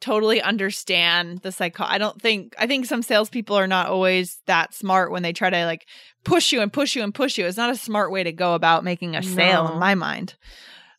totally 0.00 0.40
understand 0.40 1.40
the 1.40 1.52
psycho. 1.52 1.84
I 1.84 1.98
don't 1.98 2.20
think 2.20 2.54
I 2.58 2.66
think 2.66 2.86
some 2.86 3.02
salespeople 3.02 3.56
are 3.56 3.66
not 3.66 3.88
always 3.88 4.40
that 4.46 4.74
smart 4.74 5.10
when 5.10 5.22
they 5.22 5.32
try 5.32 5.50
to 5.50 5.64
like 5.64 5.86
push 6.24 6.52
you 6.52 6.60
and 6.60 6.72
push 6.72 6.94
you 6.94 7.02
and 7.02 7.14
push 7.14 7.38
you. 7.38 7.46
It's 7.46 7.56
not 7.56 7.70
a 7.70 7.76
smart 7.76 8.12
way 8.12 8.24
to 8.24 8.32
go 8.32 8.54
about 8.54 8.84
making 8.84 9.16
a 9.16 9.22
sale 9.22 9.64
No. 9.64 9.72
in 9.72 9.78
my 9.78 9.94
mind. 9.94 10.34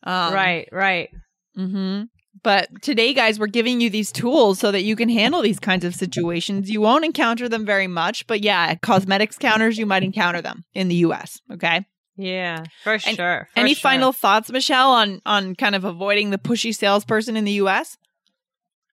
Um, 0.03 0.33
right, 0.33 0.67
right. 0.71 1.09
Mm-hmm. 1.57 2.03
But 2.43 2.69
today, 2.81 3.13
guys, 3.13 3.39
we're 3.39 3.47
giving 3.47 3.81
you 3.81 3.89
these 3.89 4.11
tools 4.11 4.59
so 4.59 4.71
that 4.71 4.83
you 4.83 4.95
can 4.95 5.09
handle 5.09 5.41
these 5.41 5.59
kinds 5.59 5.83
of 5.83 5.93
situations. 5.95 6.69
You 6.69 6.79
won't 6.81 7.03
encounter 7.03 7.49
them 7.49 7.65
very 7.65 7.87
much, 7.87 8.25
but 8.27 8.41
yeah, 8.43 8.75
cosmetics 8.75 9.37
counters, 9.37 9.77
you 9.77 9.85
might 9.85 10.03
encounter 10.03 10.41
them 10.41 10.63
in 10.73 10.87
the 10.87 10.95
U.S. 10.95 11.41
Okay. 11.51 11.85
Yeah, 12.15 12.63
for 12.83 12.93
And- 12.93 13.01
sure. 13.01 13.47
for 13.53 13.59
Any 13.59 13.73
sure. 13.73 13.81
final 13.89 14.13
thoughts, 14.13 14.51
Michelle, 14.51 14.91
on 14.91 15.21
on 15.25 15.55
kind 15.55 15.73
of 15.75 15.83
avoiding 15.85 16.29
the 16.29 16.37
pushy 16.37 16.73
salesperson 16.75 17.35
in 17.35 17.45
the 17.45 17.53
U.S.? 17.53 17.97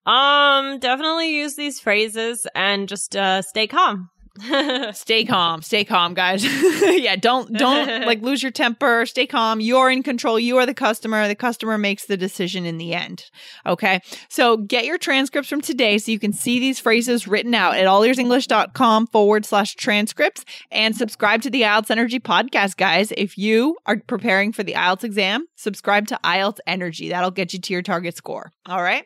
Um, 0.05 0.79
definitely 0.79 1.35
use 1.35 1.55
these 1.55 1.79
phrases 1.81 2.47
and 2.55 2.87
just 2.87 3.15
uh 3.15 3.41
stay 3.41 3.67
calm. 3.67 4.09
Stay 4.93 5.25
calm, 5.25 5.61
stay 5.61 5.83
calm, 5.83 6.13
guys. 6.13 6.43
yeah, 6.81 7.15
don't 7.15 7.51
don't 7.53 8.05
like 8.05 8.21
lose 8.21 8.43
your 8.43 8.51
temper. 8.51 9.05
Stay 9.05 9.25
calm. 9.25 9.59
You're 9.59 9.89
in 9.89 10.03
control. 10.03 10.39
You 10.39 10.57
are 10.57 10.65
the 10.65 10.73
customer. 10.73 11.27
The 11.27 11.35
customer 11.35 11.77
makes 11.77 12.05
the 12.05 12.17
decision 12.17 12.65
in 12.65 12.77
the 12.77 12.93
end. 12.93 13.29
Okay. 13.65 13.99
So 14.29 14.57
get 14.57 14.85
your 14.85 14.97
transcripts 14.97 15.49
from 15.49 15.61
today 15.61 15.97
so 15.97 16.11
you 16.11 16.19
can 16.19 16.33
see 16.33 16.59
these 16.59 16.79
phrases 16.79 17.27
written 17.27 17.55
out 17.55 17.75
at 17.75 17.85
allearsenglish.com 17.85 19.07
forward 19.07 19.45
slash 19.45 19.75
transcripts 19.75 20.45
and 20.71 20.95
subscribe 20.95 21.41
to 21.43 21.49
the 21.49 21.63
IELTS 21.63 21.91
Energy 21.91 22.19
podcast, 22.19 22.77
guys. 22.77 23.11
If 23.17 23.37
you 23.37 23.77
are 23.85 23.97
preparing 24.07 24.51
for 24.51 24.63
the 24.63 24.73
IELTS 24.73 25.03
exam, 25.03 25.47
subscribe 25.55 26.07
to 26.07 26.19
IELTS 26.23 26.59
Energy. 26.67 27.09
That'll 27.09 27.31
get 27.31 27.53
you 27.53 27.59
to 27.59 27.73
your 27.73 27.81
target 27.81 28.15
score. 28.15 28.51
All 28.65 28.81
right. 28.81 29.05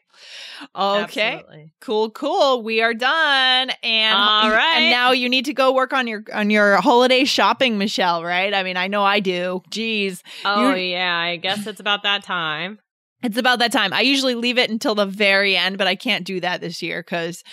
Okay. 0.75 1.35
Absolutely. 1.35 1.71
Cool, 1.79 2.09
cool. 2.11 2.63
We 2.63 2.81
are 2.81 2.93
done. 2.93 3.71
And 3.83 4.17
All 4.17 4.49
right. 4.49 4.77
And 4.77 4.89
now 4.91 5.11
you 5.11 5.29
need 5.29 5.45
to 5.45 5.53
go 5.53 5.73
work 5.73 5.93
on 5.93 6.07
your 6.07 6.23
on 6.33 6.49
your 6.49 6.77
holiday 6.77 7.23
shopping, 7.25 7.77
Michelle, 7.77 8.23
right? 8.23 8.53
I 8.53 8.63
mean, 8.63 8.77
I 8.77 8.87
know 8.87 9.03
I 9.03 9.19
do. 9.19 9.61
Jeez. 9.71 10.21
Oh 10.45 10.73
You- 10.73 10.91
yeah, 10.91 11.17
I 11.17 11.37
guess 11.37 11.67
it's 11.67 11.79
about 11.79 12.03
that 12.03 12.23
time. 12.23 12.79
It's 13.23 13.37
about 13.37 13.59
that 13.59 13.71
time. 13.71 13.93
I 13.93 14.01
usually 14.01 14.33
leave 14.33 14.57
it 14.57 14.71
until 14.71 14.95
the 14.95 15.05
very 15.05 15.55
end, 15.55 15.77
but 15.77 15.85
I 15.85 15.95
can't 15.95 16.25
do 16.25 16.39
that 16.39 16.59
this 16.59 16.81
year 16.81 17.03
because, 17.03 17.43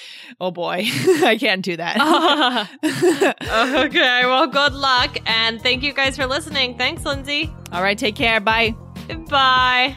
oh 0.41 0.51
boy, 0.51 0.85
I 1.23 1.37
can't 1.39 1.63
do 1.63 1.77
that. 1.77 1.99
okay, 3.87 4.23
well, 4.25 4.47
good 4.47 4.73
luck. 4.73 5.19
And 5.27 5.61
thank 5.61 5.83
you 5.83 5.93
guys 5.93 6.17
for 6.17 6.27
listening. 6.27 6.79
Thanks, 6.79 7.05
Lindsay. 7.05 7.53
All 7.71 7.83
right, 7.83 7.99
take 7.99 8.17
care. 8.17 8.41
Bye. 8.41 8.75
Bye. 9.29 9.97